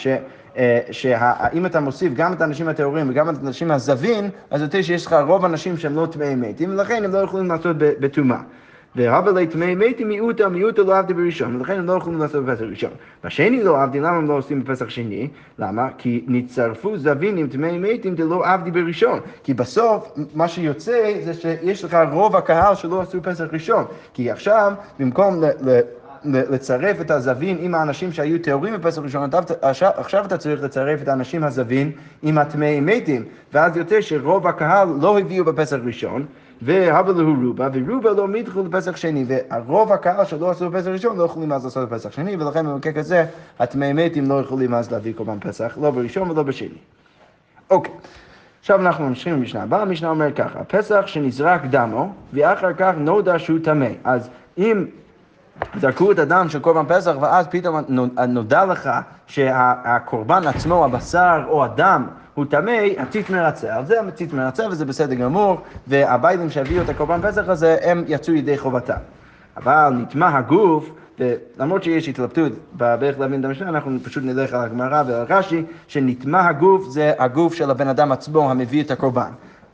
שאם 0.90 1.66
אתה 1.66 1.80
מוסיף 1.80 2.12
גם 2.14 2.32
את 2.32 2.40
האנשים 2.40 2.68
הטהורים 2.68 3.11
וגם 3.11 3.30
את 3.30 3.35
האנשים 3.42 3.70
הזבין, 3.70 4.30
אז 4.50 4.62
יותר 4.62 4.82
שיש 4.82 5.06
לך 5.06 5.16
רוב 5.26 5.44
האנשים 5.44 5.76
שהם 5.76 5.96
לא 5.96 6.06
טמאי 6.06 6.35
מתים, 6.35 6.70
ולכן 6.70 7.04
הם 7.04 7.12
לא 7.12 7.18
יכולים 7.18 7.48
לעשות 7.48 7.76
בטומאה. 7.78 8.38
והבה 8.96 9.33
לטמאי 9.33 9.74
מתים 9.74 10.09
מיעוטה, 10.09 10.48
מיעוטה 10.48 10.83
לא 10.83 10.98
עבדי 10.98 11.14
בראשון, 11.14 11.57
ולכן 11.57 11.78
הם 11.78 11.87
לא 11.87 11.92
יכולים 11.92 12.20
לעשות 12.20 12.44
בפסח 12.44 12.64
ראשון. 12.70 12.90
בשני 13.24 13.62
לא 13.62 13.83
עבדי, 13.83 14.00
למה 14.00 14.16
הם 14.16 14.28
לא 14.28 14.35
עושים 14.35 14.64
בפסח 14.64 14.88
שני? 14.88 15.28
למה? 15.59 15.88
כי 15.98 16.24
נצרפו 16.26 16.98
זבינים 16.98 17.46
טמאי 17.46 17.78
מתים 17.78 18.14
דלא 18.14 18.42
עבדי 18.46 18.70
בראשון. 18.70 19.20
כי 19.44 19.55
בסוף, 19.55 20.12
מה 20.35 20.48
שיוצא 20.48 21.12
זה 21.24 21.35
שיש 21.35 21.85
לך 21.85 21.96
רוב 22.12 22.37
הקהל 22.37 22.74
שלא 22.74 23.00
עשו 23.00 23.22
פסח 23.22 23.44
ראשון. 23.52 23.85
כי 24.14 24.31
עכשיו, 24.31 24.72
במקום 24.98 25.44
ל... 25.44 25.46
ל 25.70 25.81
לצרף 26.24 27.00
את 27.00 27.11
הזווין 27.11 27.59
עם 27.61 27.74
האנשים 27.74 28.12
שהיו 28.12 28.38
טהורים 28.42 28.74
בפסח 28.74 29.02
ראשון, 29.02 29.31
עכשיו 29.81 30.24
אתה 30.24 30.38
צריך 30.38 30.62
לצרף 30.62 31.02
את 31.02 31.09
האנשים 31.09 31.44
הזווין 31.44 31.90
עם 32.22 32.38
הטמאי 32.38 32.81
מתים, 32.81 33.24
ואז 33.52 33.76
יוצא 33.76 34.00
שרוב 34.00 34.46
הקהל 34.46 34.88
לא 35.00 35.18
הביאו 35.18 35.44
בפסח 35.44 35.76
ראשון, 35.85 36.26
והבה 36.64 37.12
להו 37.12 37.35
רובה, 37.46 37.68
ורובה 37.72 38.11
לא 38.11 38.29
מידחו 38.29 38.62
לפסח 38.62 38.96
שני, 38.96 39.25
והרוב 39.29 39.92
הקהל 39.92 40.25
שלא 40.25 40.51
עשו 40.51 40.70
בפסח 40.70 40.88
ראשון 40.88 41.16
לא 41.16 41.22
יכולים 41.22 41.53
אז 41.53 41.64
לעשות 41.64 41.88
בפסח 41.88 42.12
שני, 42.12 42.37
ולכן 42.37 42.66
במקרה 42.66 42.92
כזה 42.92 43.27
הטמאי 43.59 43.92
מתים 43.92 44.29
לא 44.29 44.40
יכולים 44.40 44.75
אז 44.75 44.92
להביא 44.92 45.12
קורבן 45.14 45.40
פסח, 45.40 45.79
לא 45.81 45.90
בראשון 45.90 46.31
ולא 46.31 46.42
בשני. 46.42 46.68
אוקיי. 47.70 47.94
עכשיו 48.61 48.81
אנחנו 48.81 49.09
ממשיכים 49.09 49.35
במשנה 49.35 49.62
הבאה, 49.62 49.83
המשנה 49.83 50.09
אומר 50.09 50.33
ככה, 50.33 50.64
פסח 50.64 51.03
שנזרק 51.07 51.64
דמו, 51.64 52.12
ואחר 52.33 52.72
כך 52.72 52.92
נודע 52.96 53.38
שהוא 53.38 53.59
טמא. 53.62 53.88
אז 54.05 54.29
אם 54.59 54.85
זרקו 55.81 56.12
את 56.12 56.18
הדם 56.18 56.46
של 56.48 56.59
קורבן 56.59 56.85
פסח, 56.88 57.14
ואז 57.20 57.46
פתאום 57.51 57.81
נודע 58.29 58.64
לך 58.64 58.90
שהקורבן 59.27 60.46
עצמו, 60.46 60.85
הבשר 60.85 61.42
או 61.48 61.64
הדם, 61.64 62.07
הוא 62.34 62.44
טמא, 62.50 62.72
הציץ 62.98 63.30
מרצה. 63.30 63.76
על 63.76 63.86
זה 63.86 64.00
הציץ 64.00 64.32
מרצה 64.32 64.66
וזה 64.70 64.84
בסדר 64.84 65.14
גמור, 65.14 65.60
והביילים 65.86 66.50
שהביאו 66.50 66.82
את 66.82 66.88
הקורבן 66.88 67.20
פסח 67.22 67.48
הזה, 67.48 67.76
הם 67.82 68.04
יצאו 68.06 68.34
ידי 68.34 68.58
חובתם. 68.58 68.96
אבל 69.56 69.92
נטמע 69.96 70.38
הגוף, 70.38 70.90
ולמרות 71.18 71.82
שיש 71.82 72.08
התלבטות 72.08 72.52
באיך 72.72 73.20
להבין 73.20 73.40
את 73.40 73.44
המשנה, 73.44 73.68
אנחנו 73.68 73.98
פשוט 74.02 74.24
נלך 74.24 74.54
על 74.54 74.60
הגמרא 74.60 75.02
ועל 75.06 75.26
רש"י, 75.28 75.64
שנטמע 75.88 76.46
הגוף 76.46 76.88
זה 76.88 77.12
הגוף 77.18 77.54
של 77.54 77.70
הבן 77.70 77.88
אדם 77.88 78.12
עצמו 78.12 78.50
המביא 78.50 78.82
את 78.82 78.90
הקורבן. 78.90 79.30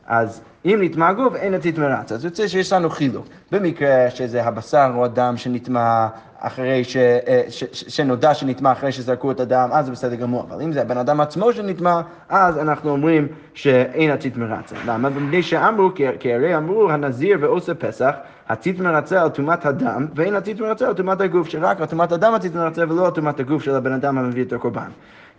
אז 0.07 0.41
אם 0.65 0.79
נטמע 0.81 1.07
הגוף, 1.07 1.35
אין 1.35 1.53
הציץ 1.53 1.77
מרצה. 1.77 2.15
אז 2.15 2.25
יוצא 2.25 2.47
שיש 2.47 2.73
לנו 2.73 2.89
חילוק. 2.89 3.25
במקרה 3.51 4.09
שזה 4.09 4.43
הבשר 4.43 4.91
או 4.95 5.05
הדם 5.05 5.33
שנטמע 5.37 6.07
אחרי 6.39 6.83
ש, 6.83 6.97
אה, 6.97 7.41
ש, 7.49 7.63
ש, 7.71 7.83
שנודע 7.95 8.33
שנטמע 8.33 8.71
אחרי 8.71 8.91
שזרקו 8.91 9.31
את 9.31 9.39
הדם, 9.39 9.69
אז 9.71 9.85
זה 9.85 9.91
בסדר 9.91 10.15
גמור. 10.15 10.43
אבל 10.49 10.61
אם 10.61 10.71
זה 10.71 10.81
הבן 10.81 10.97
אדם 10.97 11.21
עצמו 11.21 11.53
שנטמע, 11.53 12.01
אז 12.29 12.57
אנחנו 12.57 12.89
אומרים 12.89 13.27
שאין 13.53 14.11
הציץ 14.11 14.35
מרצה. 14.35 14.75
למה? 14.85 15.09
מפני 15.09 15.43
שאמרו, 15.43 15.91
כי 16.19 16.33
הרי 16.33 16.57
אמרו 16.57 16.91
הנזיר 16.91 17.37
ועושה 17.41 17.73
פסח, 17.73 18.15
הציץ 18.49 18.79
מרצה 18.79 19.21
על 19.21 19.29
טומאת 19.29 19.65
הדם, 19.65 20.05
ואין 20.15 20.35
הציץ 20.35 20.59
מרצה 20.59 20.87
על 20.87 20.93
טומאת 20.93 21.21
הגוף, 21.21 21.49
שרק 21.49 21.81
על 21.81 21.85
טומאת 21.85 22.11
הדם 22.11 22.33
הציץ 22.33 22.53
מרצה 22.53 22.83
ולא 22.89 23.05
על 23.05 23.11
טומאת 23.11 23.39
הגוף 23.39 23.63
של 23.63 23.75
הבן 23.75 23.91
אדם 23.91 24.17
המביא 24.17 24.43
את 24.43 24.53
הקורבן. 24.53 24.89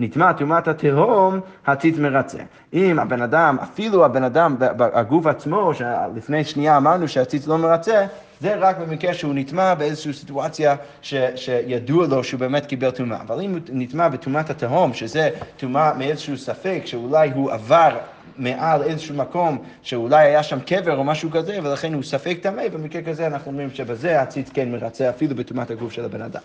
נטמע 0.00 0.32
טומאת 0.32 0.68
התהום, 0.68 1.40
הציץ 1.66 1.98
מרצה. 1.98 2.38
אם 2.74 2.98
הבן 2.98 3.22
אדם, 3.22 3.56
אפילו 3.62 4.04
הבן 4.04 4.24
אדם, 4.24 4.56
הגוף 4.78 5.26
עצמו, 5.26 5.74
שלפני 5.74 6.44
שנייה 6.44 6.76
אמרנו 6.76 7.08
שהציץ 7.08 7.46
לא 7.46 7.58
מרצה, 7.58 8.06
זה 8.40 8.54
רק 8.56 8.78
במקרה 8.78 9.14
שהוא 9.14 9.34
נטמע 9.34 9.74
באיזושהי 9.74 10.12
סיטואציה 10.12 10.76
ש, 11.02 11.14
שידוע 11.36 12.06
לו 12.06 12.24
שהוא 12.24 12.40
באמת 12.40 12.66
קיבל 12.66 12.90
טומאה. 12.90 13.20
אבל 13.20 13.40
אם 13.40 13.50
הוא 13.50 13.60
נטמע 13.68 14.08
בטומאת 14.08 14.50
התהום, 14.50 14.94
שזה 14.94 15.30
טומאה 15.56 15.94
מאיזשהו 15.94 16.36
ספק, 16.36 16.82
שאולי 16.84 17.30
הוא 17.34 17.52
עבר 17.52 17.98
מעל 18.36 18.82
איזשהו 18.82 19.14
מקום 19.14 19.58
שאולי 19.82 20.26
היה 20.26 20.42
שם 20.42 20.60
קבר 20.60 20.96
או 20.96 21.04
משהו 21.04 21.30
כזה, 21.30 21.58
ולכן 21.62 21.94
הוא 21.94 22.02
ספק 22.02 22.38
טמא, 22.42 22.68
במקרה 22.68 23.02
כזה 23.02 23.26
אנחנו 23.26 23.50
אומרים 23.50 23.70
שבזה 23.70 24.20
הציץ 24.20 24.50
כן 24.54 24.72
מרצה 24.72 25.10
אפילו 25.10 25.36
בטומאת 25.36 25.70
הגוף 25.70 25.92
של 25.92 26.04
הבן 26.04 26.22
אדם. 26.22 26.40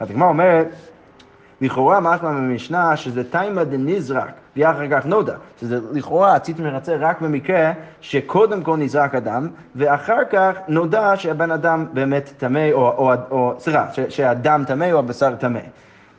אז 0.00 0.10
הגמרא 0.10 0.28
אומרת, 0.28 0.66
לכאורה 1.62 2.00
משמע 2.00 2.30
במשנה 2.30 2.96
שזה 2.96 3.30
תימא 3.30 3.64
דנזרק 3.64 4.32
ואחר 4.56 4.88
כך 4.90 5.06
נודע, 5.06 5.34
שזה 5.60 5.78
לכאורה 5.92 6.34
הציץ 6.34 6.58
מרצה 6.58 6.96
רק 7.00 7.20
במקרה 7.20 7.72
שקודם 8.00 8.62
כל 8.62 8.76
נזרק 8.76 9.14
אדם 9.14 9.48
ואחר 9.76 10.24
כך 10.30 10.56
נודע 10.68 11.12
שהבן 11.16 11.50
אדם 11.50 11.86
באמת 11.92 12.32
טמא 12.36 12.72
או, 12.72 12.88
או, 12.88 13.12
או 13.30 13.54
סליחה, 13.58 13.86
שהדם 14.08 14.64
טמא 14.66 14.92
או 14.92 14.98
הבשר 14.98 15.34
טמא. 15.34 15.60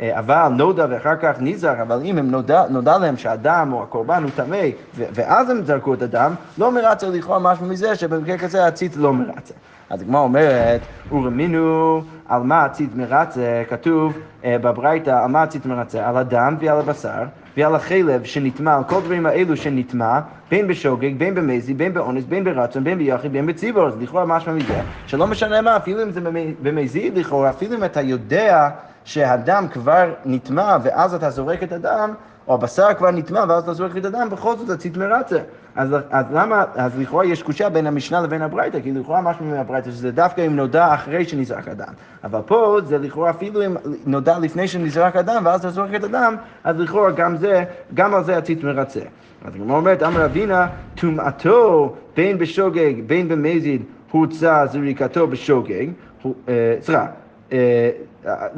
אה, 0.03 0.19
אבל 0.19 0.47
נודע 0.47 0.85
ואחר 0.89 1.15
כך 1.15 1.35
נזרק, 1.39 1.79
אבל 1.79 1.99
אם 2.03 2.17
הם 2.17 2.31
נודע, 2.31 2.63
נודע 2.69 2.97
להם 2.97 3.17
שהדם 3.17 3.69
או 3.73 3.83
הקורבן 3.83 4.23
הוא 4.23 4.31
טמא 4.35 4.61
ואז 4.97 5.49
הם 5.49 5.65
זרקו 5.65 5.93
את 5.93 6.01
הדם, 6.01 6.33
לא 6.57 6.71
מרצה 6.71 7.09
לכאורה 7.09 7.39
משהו 7.39 7.65
מזה 7.65 7.95
שבמקרה 7.95 8.37
כזה 8.37 8.65
הציץ 8.65 8.97
לא 8.97 9.13
מרצה. 9.13 9.53
אז 9.89 10.01
הגמרא 10.01 10.21
אומרת, 10.21 10.81
ורמינו 11.11 12.01
על 12.27 12.41
מה 12.41 12.65
הציץ 12.65 12.89
מרצה, 12.95 13.63
כתוב 13.69 14.17
אה, 14.45 14.57
בברייתא 14.61 15.09
על 15.09 15.27
מה 15.27 15.43
הציץ 15.43 15.65
מרצה, 15.65 16.09
על 16.09 16.17
הדם 16.17 16.55
ועל 16.59 16.79
הבשר 16.79 17.23
ועל 17.57 17.75
החלב 17.75 18.23
שנטמע, 18.23 18.75
על 18.75 18.83
כל 18.83 19.01
דברים 19.01 19.25
האלו 19.25 19.57
שנטמע, 19.57 20.19
בין 20.49 20.67
בשוגג, 20.67 21.17
בין 21.17 21.35
במזי, 21.35 21.73
בין 21.73 21.93
באונס, 21.93 22.23
בין 22.23 22.43
ברצון, 22.43 22.83
בין 22.83 22.97
ביחיד, 22.97 23.33
בין 23.33 23.45
בציבור, 23.45 23.87
אז 23.87 23.93
לכאורה 24.01 24.25
משמע 24.25 24.53
מזה, 24.53 24.81
שלא 25.07 25.27
משנה 25.27 25.61
מה, 25.61 25.77
אפילו 25.77 26.03
אם 26.03 26.11
זה 26.11 26.21
במזי 26.61 27.11
לכאורה, 27.15 27.49
אפילו 27.49 27.75
אם 27.75 27.83
אתה 27.83 28.01
יודע 28.01 28.69
שהדם 29.05 29.67
כבר 29.71 30.13
נטמע 30.25 30.77
ואז 30.83 31.13
אתה 31.13 31.29
זורק 31.29 31.63
את 31.63 31.71
הדם, 31.71 32.13
או 32.47 32.53
הבשר 32.53 32.93
כבר 32.97 33.11
נטמע 33.11 33.43
ואז 33.49 33.63
אתה 33.63 33.73
זורק 33.73 33.97
את 33.97 34.05
הדם, 34.05 34.27
בכל 34.31 34.57
זאת 34.57 34.69
הציץ 34.69 34.97
מרצה. 34.97 35.39
אז, 35.75 35.89
אז 36.09 36.25
למה, 36.33 36.63
אז 36.75 36.99
לכאורה 36.99 37.25
יש 37.25 37.43
קושייה 37.43 37.69
בין 37.69 37.87
המשנה 37.87 38.21
לבין 38.21 38.41
הברייתא, 38.41 38.79
כי 38.79 38.91
לכאורה 38.91 39.21
משהו 39.21 39.45
מהברייתא 39.45 39.91
שזה 39.91 40.11
דווקא 40.11 40.45
אם 40.47 40.55
נודע 40.55 40.93
אחרי 40.93 41.25
שנזרק 41.25 41.67
הדם. 41.67 41.93
אבל 42.23 42.39
פה 42.45 42.77
זה 42.85 42.97
לכאורה 42.97 43.29
אפילו 43.29 43.65
אם 43.65 43.75
נודע 44.05 44.39
לפני 44.39 44.67
שנזרק 44.67 45.15
הדם 45.15 45.41
ואז 45.45 45.59
אתה 45.59 45.69
זורק 45.69 45.95
את 45.95 46.03
הדם, 46.03 46.35
אז 46.63 46.79
לכאורה 46.79 47.11
גם 47.11 47.37
זה, 47.37 47.63
גם 47.93 48.13
על 48.15 48.23
זה 48.23 48.37
הציץ 48.37 48.63
מרצה. 48.63 48.99
אז 49.45 49.55
הגמרא 49.55 49.77
אומרת, 49.77 50.03
אמר 50.03 50.25
אבינה, 50.25 50.67
טומאתו 50.95 51.95
בין 52.15 52.37
בשוגג 52.37 52.93
בין 53.07 53.27
במזיד 53.27 53.83
הוצא 54.11 54.65
זריקתו 54.65 55.27
בשוגג, 55.27 55.87
אה, 56.25 56.75
סליחה, 56.81 57.05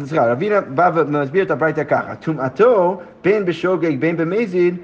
סליחה, 0.05 0.31
רבינה 0.31 0.61
בא 0.61 0.91
ומסביר 0.95 1.43
את 1.43 1.51
הברייתא 1.51 1.83
ככה, 1.83 2.15
טומאתו 2.15 3.01
בין 3.23 3.45
בשוגג 3.45 3.99
בין 3.99 4.17
במזיד 4.17 4.77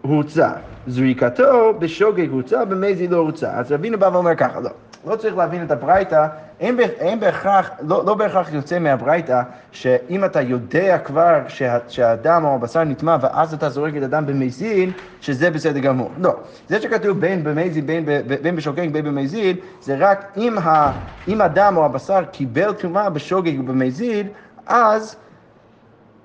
הוצא, 0.00 0.50
זריקתו 0.86 1.74
בשוגג 1.78 2.30
הוצא, 2.30 2.64
במזיד 2.64 3.10
לא 3.10 3.16
הוצא. 3.16 3.50
אז 3.52 3.72
רבינה 3.72 3.96
בא 3.96 4.10
ואומר 4.12 4.34
ככה, 4.34 4.60
לא, 4.60 4.70
לא 5.06 5.16
צריך 5.16 5.36
להבין 5.36 5.62
את 5.64 5.70
הברייתא, 5.70 6.26
אין, 6.60 6.80
אין 6.80 7.20
בהכרח, 7.20 7.70
לא, 7.80 8.04
לא 8.06 8.14
בהכרח 8.14 8.52
יוצא 8.52 8.78
מהברייתא, 8.78 9.42
שאם 9.72 10.24
אתה 10.24 10.40
יודע 10.40 10.98
כבר 10.98 11.38
שה, 11.48 11.78
שהדם 11.88 12.44
או 12.44 12.54
הבשר 12.54 12.84
נטמע 12.84 13.16
ואז 13.20 13.54
אתה 13.54 13.68
זורק 13.68 13.96
את 13.96 14.02
הדם 14.02 14.26
במזיד, 14.26 14.92
שזה 15.20 15.50
בסדר 15.50 15.78
גמור. 15.78 16.10
לא. 16.18 16.34
זה 16.68 16.80
שכתוב 16.80 17.20
בין 17.20 17.44
במזיד, 17.44 17.86
בין, 17.86 18.04
בין 18.42 18.56
בשוגג, 18.56 18.92
בין 18.92 19.04
במזיד, 19.04 19.56
זה 19.80 19.96
רק 19.98 20.32
אם, 20.36 20.58
ה, 20.58 20.92
אם 21.28 21.40
הדם 21.40 21.74
או 21.76 21.84
הבשר 21.84 22.24
קיבל 22.24 22.72
טומאה 22.72 23.10
בשוגג 23.10 23.60
ובמזיד, 23.60 24.26
אז... 24.66 25.16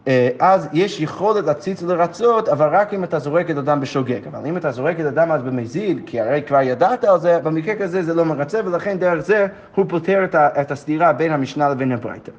אה, 0.08 0.30
אז 0.40 0.68
יש 0.74 1.02
יכולת 1.02 1.46
להציץ 1.46 1.82
לרצות, 1.82 2.50
אבל 2.50 2.68
רק 2.72 2.94
אם 2.94 3.04
אתה 3.04 3.20
זורק 3.20 3.50
את 3.50 3.58
הדם 3.58 3.80
בשוגג. 3.82 4.28
אבל 4.28 4.46
אם 4.46 4.58
אתה 4.58 4.72
זורק 4.72 5.00
את 5.00 5.06
הדם 5.06 5.32
אז 5.32 5.42
במזיד, 5.42 6.02
כי 6.06 6.20
הרי 6.20 6.42
כבר 6.48 6.62
ידעת 6.62 7.04
על 7.04 7.20
זה, 7.20 7.40
במקרה 7.40 7.76
כזה 7.76 8.04
זה 8.04 8.14
לא 8.14 8.26
מרצה, 8.26 8.62
ולכן 8.66 8.98
דרך 8.98 9.20
זה 9.20 9.48
הוא 9.76 9.86
פותר 9.90 10.26
את 10.36 10.72
הסתירה 10.72 11.14
בין 11.14 11.32
המשנה 11.32 11.70
לבין 11.70 11.92
הברייתא. 11.92 12.32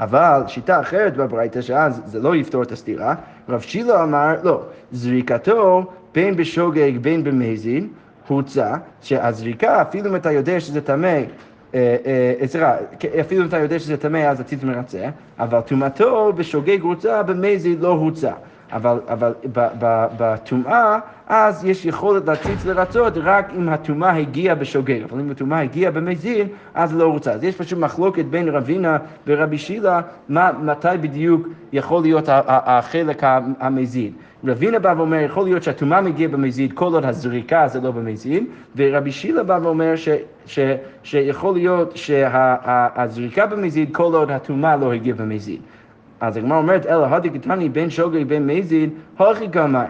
אבל 0.00 0.42
שיטה 0.46 0.80
אחרת 0.80 1.16
בברייתא, 1.16 1.60
שאז 1.60 2.02
זה 2.06 2.20
לא 2.20 2.36
יפתור 2.36 2.62
את 2.62 2.72
הסתירה, 2.72 3.14
רב 3.48 3.60
שילה 3.60 4.02
אמר, 4.02 4.34
לא, 4.42 4.62
זריקתו 4.92 5.84
בין 6.14 6.36
בשוגג 6.36 6.98
בין 7.00 7.24
במזיד, 7.24 7.88
הוצא, 8.28 8.74
שהזריקה, 9.00 9.82
אפילו 9.82 10.10
אם 10.10 10.16
אתה 10.16 10.32
יודע 10.32 10.60
שזה 10.60 10.80
טמא, 10.80 11.18
סליחה, 12.46 12.76
אפילו 13.20 13.42
אם 13.42 13.48
אתה 13.48 13.58
יודע 13.58 13.78
שזה 13.78 13.96
טמא 13.96 14.18
אז 14.18 14.40
הציץ 14.40 14.62
מרצה, 14.62 15.08
אבל 15.38 15.60
טומאתו 15.60 16.32
בשוגג 16.32 16.80
הוצא, 16.80 17.22
במזיד 17.22 17.80
לא 17.80 17.88
הוצא. 17.88 18.32
אבל, 18.72 18.98
אבל 19.08 19.32
בטומאה, 20.16 20.98
אז 21.28 21.64
יש 21.64 21.86
יכולת 21.86 22.26
להציץ 22.26 22.64
לרצות 22.64 23.12
רק 23.16 23.52
אם 23.56 23.68
הטומאה 23.68 24.16
הגיעה 24.16 24.54
בשוגג, 24.54 25.02
אבל 25.02 25.20
אם 25.20 25.30
הטומאה 25.30 25.60
הגיעה 25.60 25.92
במזיד, 25.92 26.48
אז 26.74 26.96
לא 26.96 27.08
רוצה. 27.08 27.32
אז 27.32 27.44
יש 27.44 27.56
פשוט 27.56 27.78
מחלוקת 27.78 28.24
בין 28.24 28.48
רבינה 28.48 28.98
ורבי 29.26 29.58
שילה, 29.58 30.00
מה, 30.28 30.50
מתי 30.62 30.88
בדיוק 31.00 31.48
יכול 31.72 32.02
להיות 32.02 32.24
החלק 32.28 33.22
המזיד. 33.60 34.12
רבינה 34.44 34.78
בא 34.78 34.94
ואומר, 34.96 35.20
יכול 35.20 35.44
להיות 35.44 35.62
שהטומאה 35.62 36.00
מגיעה 36.00 36.30
במזיד 36.30 36.72
כל 36.72 36.94
עוד 36.94 37.04
הזריקה 37.04 37.68
זה 37.68 37.80
לא 37.80 37.90
במזיד, 37.90 38.44
ורבי 38.76 39.12
שילה 39.12 39.42
בא 39.42 39.58
ואומר 39.62 39.96
ש, 39.96 40.08
ש, 40.46 40.58
שיכול 41.02 41.54
להיות 41.54 41.96
שהזריקה 41.96 43.46
במזיד 43.46 43.88
כל 43.92 44.14
עוד 44.14 44.30
הטומאה 44.30 44.76
לא 44.76 44.92
הגיעה 44.92 45.16
במזיד. 45.16 45.60
אז 46.20 46.36
הגמרא 46.36 46.58
אומרת, 46.58 46.86
אלא 46.86 47.06
הדי 47.06 47.30
קטני 47.30 47.68
בין 47.68 47.90
שוגג 47.90 48.24
בין 48.24 48.46
מזיד, 48.46 48.90
הולכי 49.18 49.46
גמר. 49.46 49.84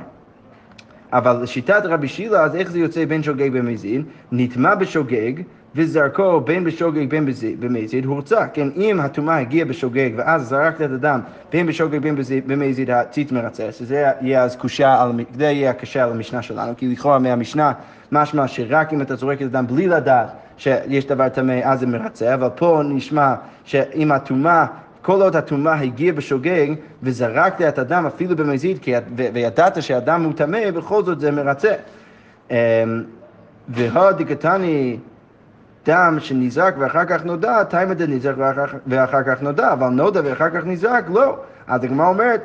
אבל 1.13 1.43
לשיטת 1.43 1.83
רבי 1.85 2.09
שילה, 2.09 2.43
אז 2.43 2.57
איך 2.57 2.71
זה 2.71 2.79
יוצא 2.79 3.05
בין 3.05 3.23
שוגג 3.23 3.53
בין 3.53 3.67
מזיד? 3.67 4.05
נטמע 4.33 4.75
בשוגג 4.75 5.33
וזרקו 5.75 6.41
בין 6.41 6.65
בשוגג 6.65 7.11
בין 7.11 7.27
במזיד, 7.61 8.05
הורצה. 8.05 8.47
כן, 8.49 8.69
אם 8.77 9.01
הטומאה 9.01 9.39
הגיעה 9.39 9.65
בשוגג 9.65 10.11
ואז 10.17 10.49
זרקת 10.49 10.81
את 10.81 10.91
הדם 10.91 11.21
בין 11.53 11.67
בשוגג 11.67 11.99
בין 11.99 12.17
במזיד, 12.47 12.91
הציץ 12.91 13.33
מרצה, 13.33 13.73
שזה 13.73 14.11
יהיה 14.21 14.43
אז 14.43 14.57
קושה, 14.57 15.11
זה 15.35 15.45
יהיה 15.45 15.71
הקשה 15.71 16.05
על 16.05 16.11
המשנה 16.11 16.43
שלנו, 16.43 16.73
כי 16.77 16.89
לכאורה 16.89 17.19
מהמשנה 17.19 17.73
משמע 18.13 18.49
שרק 18.49 18.93
אם 18.93 19.03
אתה 19.03 19.17
זורק 19.17 19.43
את 19.43 19.47
הדם 19.47 19.67
בלי 19.67 19.89
לדעת 19.89 20.29
שיש 20.57 21.07
דבר 21.07 21.29
טמא 21.29 21.61
אז 21.65 21.81
זה 21.81 21.87
מרצה, 21.87 22.35
אבל 22.35 22.49
פה 22.55 22.83
נשמע 22.85 23.35
שאם 23.65 24.13
הטומאה 24.13 24.67
כל 25.07 25.23
עוד 25.23 25.37
הטומאה 25.37 25.81
הגיעה 25.81 26.13
בשוגג 26.13 26.67
וזרקת 27.03 27.61
את 27.69 27.79
הדם 27.79 28.07
אפילו 28.07 28.37
במזיד 28.37 28.79
וידעת 29.17 29.83
שהדם 29.83 30.25
הוא 30.25 30.33
טמא, 30.33 30.71
בכל 30.71 31.05
זאת 31.05 31.21
זה 31.21 31.31
מרצה. 31.31 31.73
אמ, 32.51 32.57
והדיקתני 33.69 34.99
דם 35.87 36.17
שנזרק 36.21 36.75
ואחר 36.79 37.05
כך 37.05 37.25
נודע, 37.25 37.65
תימא 37.65 37.95
דנזרק 37.95 38.37
ואחר 38.87 39.23
כך 39.23 39.43
נודע, 39.43 39.73
אבל 39.73 39.89
נודע 39.89 40.21
ואחר 40.25 40.51
כך 40.51 40.65
נזרק, 40.65 41.05
לא. 41.09 41.37
אז 41.67 41.85
הגמרא 41.85 42.07
אומרת, 42.07 42.41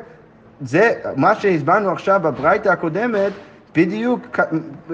זה 0.62 0.94
מה 1.16 1.36
שהסברנו 1.36 1.92
עכשיו 1.92 2.20
בברייתא 2.24 2.70
הקודמת, 2.70 3.32
בדיוק 3.76 4.40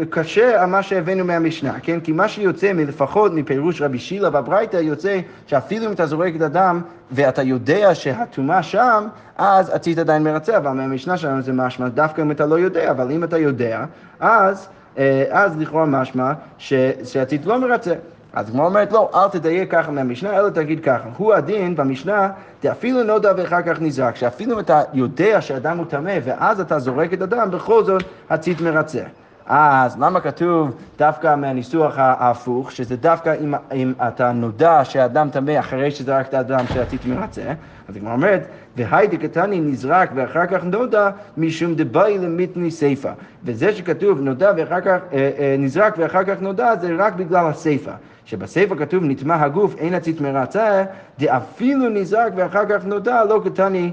קשה 0.09 0.61
על 0.61 0.69
מה 0.69 0.83
שהבאנו 0.83 1.25
מהמשנה, 1.25 1.79
כן? 1.79 1.99
כי 1.99 2.11
מה 2.11 2.27
שיוצא 2.27 2.73
מלפחות 2.73 3.31
מפירוש 3.33 3.81
רבי 3.81 3.99
שילה 3.99 4.29
בברייתא 4.29 4.77
יוצא 4.77 5.19
שאפילו 5.47 5.85
אם 5.85 5.91
אתה 5.91 6.05
זורק 6.05 6.35
את 6.35 6.41
הדם 6.41 6.81
ואתה 7.11 7.41
יודע 7.41 7.95
שהטומאה 7.95 8.63
שם, 8.63 9.07
אז 9.37 9.69
עתית 9.69 9.97
עדיין 9.97 10.23
מרצה, 10.23 10.57
אבל 10.57 10.71
מהמשנה 10.71 11.17
שלנו 11.17 11.41
זה 11.41 11.53
משמע 11.53 11.87
דווקא 11.87 12.21
אם 12.21 12.31
אתה 12.31 12.45
לא 12.45 12.59
יודע, 12.59 12.91
אבל 12.91 13.11
אם 13.11 13.23
אתה 13.23 13.37
יודע, 13.37 13.85
אז, 14.19 14.67
אה, 14.97 15.23
אז 15.29 15.57
לכאורה 15.57 15.85
משמע 15.85 16.33
שעתית 16.57 17.45
לא 17.45 17.61
מרצה. 17.61 17.93
אז 18.37 18.49
הגמרא 18.49 18.65
אומרת, 18.65 18.91
לא, 18.91 19.09
אל 19.15 19.27
תדייק 19.29 19.71
ככה 19.71 19.91
מהמשנה, 19.91 20.39
אלא 20.39 20.49
תגיד 20.49 20.83
ככה. 20.83 21.09
הוא 21.17 21.33
הדין 21.33 21.75
במשנה, 21.75 22.29
אפילו 22.71 23.03
נודע 23.03 23.31
ואחר 23.37 23.61
כך 23.61 23.81
נזרק, 23.81 24.15
שאפילו 24.15 24.53
אם 24.53 24.59
אתה 24.59 24.81
יודע 24.93 25.41
שאדם 25.41 25.77
הוא 25.77 25.85
טמא, 25.85 26.17
ואז 26.23 26.59
אתה 26.59 26.79
זורק 26.79 27.13
את 27.13 27.21
הדם, 27.21 27.47
בכל 27.51 27.83
זאת 27.83 28.03
הצית 28.29 28.61
מרצה. 28.61 29.03
אז 29.47 29.97
למה 29.99 30.19
כתוב 30.19 30.75
דווקא 30.97 31.35
מהניסוח 31.35 31.93
ההפוך, 31.97 32.71
שזה 32.71 32.95
דווקא 32.95 33.35
אם, 33.43 33.53
אם 33.73 33.93
אתה 34.07 34.31
נודע 34.31 34.81
שהאדם 34.83 35.29
טמא 35.29 35.59
אחרי 35.59 35.91
שזרקת 35.91 36.33
אדם 36.33 36.65
שעתית 36.73 37.05
מרצה, 37.05 37.53
אז 37.89 37.95
הגמרא 37.95 38.13
אומרת, 38.13 38.47
והיידי 38.77 39.17
קטני 39.17 39.59
נזרק 39.59 40.09
ואחר 40.15 40.45
כך 40.45 40.63
נודע 40.63 41.09
משום 41.37 41.75
דבאי 41.75 42.17
למיתני 42.17 42.71
סיפא. 42.71 43.11
וזה 43.43 43.73
שכתוב 43.73 44.21
נודע 44.21 44.51
ואחר 44.57 44.81
כך, 44.81 44.99
אה, 45.13 45.29
אה, 45.39 45.55
נזרק 45.59 45.93
ואחר 45.97 46.23
כך 46.23 46.41
נודע 46.41 46.75
זה 46.81 46.95
רק 46.97 47.13
בגלל 47.13 47.45
הסיפא. 47.47 47.91
שבסיפא 48.25 48.75
כתוב 48.75 49.03
נטמע 49.03 49.43
הגוף 49.43 49.75
אין 49.77 49.93
עצית 49.93 50.21
מרצה, 50.21 50.83
דאפילו 51.19 51.89
נזרק 51.89 52.33
ואחר 52.35 52.65
כך 52.69 52.85
נודע 52.85 53.23
לא 53.23 53.41
קטני 53.45 53.91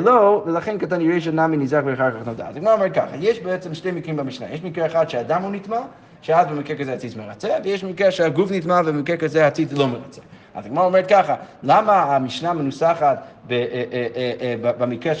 לא, 0.00 0.42
ולכן 0.46 0.78
קטני 0.78 1.12
רישא 1.12 1.30
נמי 1.30 1.56
נזרק 1.56 1.84
ואחר 1.86 2.10
כך 2.10 2.26
נודע. 2.26 2.48
אז 2.48 2.56
הגמרא 2.56 2.72
אומרת 2.72 2.94
ככה, 2.94 3.16
יש 3.20 3.40
בעצם 3.40 3.74
שתי 3.74 3.90
מקרים 3.90 4.16
במשנה, 4.16 4.46
יש 4.50 4.62
מקרה 4.62 4.86
אחד 4.86 5.10
שהאדם 5.10 5.42
הוא 5.42 5.52
נטמע, 5.52 5.80
שאז 6.22 6.46
במקרה 6.46 6.76
כזה 6.76 6.92
הציץ 6.92 7.16
מרצה, 7.16 7.48
ויש 7.64 7.84
מקרה 7.84 8.10
שהגוף 8.10 8.50
נטמע 8.50 8.80
ובמקרה 8.84 9.16
כזה 9.16 9.46
הציץ 9.46 9.72
לא 9.72 9.88
מרצה. 9.88 10.20
אז 10.54 10.66
הגמרא 10.66 10.84
אומרת 10.84 11.06
ככה, 11.08 11.34
למה 11.62 12.02
המשנה 12.02 12.52
מנוסחת 12.52 13.22
אה, 13.50 13.56
אה, 13.72 13.84
אה, 13.92 14.32
אה, 14.40 14.72
במקרה, 14.78 15.12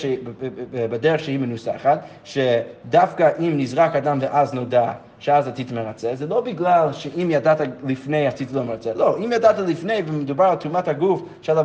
בדרך 0.72 1.20
שהיא 1.20 1.38
מנוסחת, 1.38 2.04
שדווקא 2.24 3.30
אם 3.38 3.52
נזרק 3.56 3.96
אדם 3.96 4.18
ואז 4.20 4.54
נודע 4.54 4.92
שאז 5.24 5.48
הציץ 5.48 5.72
מרצה, 5.72 6.14
זה 6.14 6.26
לא 6.26 6.40
בגלל 6.40 6.92
שאם 6.92 7.30
ידעת 7.30 7.60
לפני 7.86 8.26
הציץ 8.26 8.52
לא 8.52 8.62
מרצה, 8.62 8.90
לא, 8.94 9.18
אם 9.18 9.32
ידעת 9.32 9.58
לפני 9.58 10.02
ומדובר 10.06 10.44
על 10.44 10.56
טומאת 10.56 10.88
הגוף, 10.88 11.22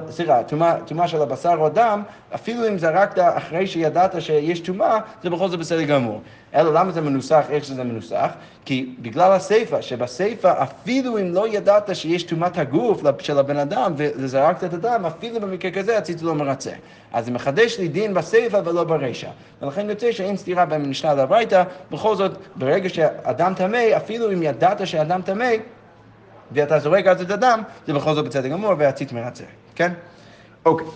סליחה, 0.09 0.43
טומאה 0.87 1.07
של 1.07 1.21
הבשר 1.21 1.55
או 1.57 1.65
הדם, 1.65 2.03
אפילו 2.35 2.67
אם 2.67 2.77
זרקת 2.77 3.21
אחרי 3.37 3.67
שידעת 3.67 4.21
שיש 4.21 4.59
טומאה, 4.59 4.99
זה 5.23 5.29
בכל 5.29 5.47
זאת 5.49 5.59
בסדר 5.59 5.83
גמור. 5.83 6.21
אלא 6.55 6.73
למה 6.73 6.91
זה 6.91 7.01
מנוסח 7.01 7.45
איך 7.49 7.63
שזה 7.63 7.83
מנוסח? 7.83 8.29
כי 8.65 8.95
בגלל 9.01 9.31
הסיפא, 9.31 9.81
שבסיפא 9.81 10.63
אפילו 10.63 11.17
אם 11.17 11.33
לא 11.33 11.47
ידעת 11.47 11.95
שיש 11.95 12.23
טומאת 12.23 12.57
הגוף 12.57 13.01
של 13.19 13.39
הבן 13.39 13.57
אדם 13.57 13.93
וזרקת 13.97 14.63
את 14.63 14.73
הדם, 14.73 15.05
אפילו 15.07 15.41
במקרה 15.41 15.71
כזה 15.71 15.97
הציץ 15.97 16.21
לא 16.21 16.35
מרצה. 16.35 16.71
אז 17.13 17.25
זה 17.25 17.31
מחדש 17.31 17.79
לי 17.79 17.87
דין 17.87 18.13
בסיפא 18.13 18.61
ולא 18.65 18.83
ברישא. 18.83 19.29
ולכן 19.61 19.89
יוצא 19.89 20.11
שאין 20.11 20.37
סתירה 20.37 20.65
בין 20.65 20.85
המשנה 20.85 21.13
לברייתא, 21.13 21.63
בכל 21.91 22.15
זאת, 22.15 22.31
ברגע 22.55 22.89
שאדם 22.89 23.53
טמא, 23.53 23.83
אפילו 23.97 24.33
אם 24.33 24.43
ידעת 24.43 24.87
שאדם 24.87 25.21
טמא, 25.21 25.49
ואתה 26.51 26.79
זורק 26.79 27.07
אז 27.07 27.21
את 27.21 27.31
הדם, 27.31 27.61
זה 27.87 27.93
בכל 27.93 28.13
זאת 28.13 28.25
בסדר 28.25 28.47
גמור 28.47 28.73
והציץ 28.77 29.11
מרצה, 29.11 29.43
כן? 29.75 29.91
אוקיי. 30.65 30.87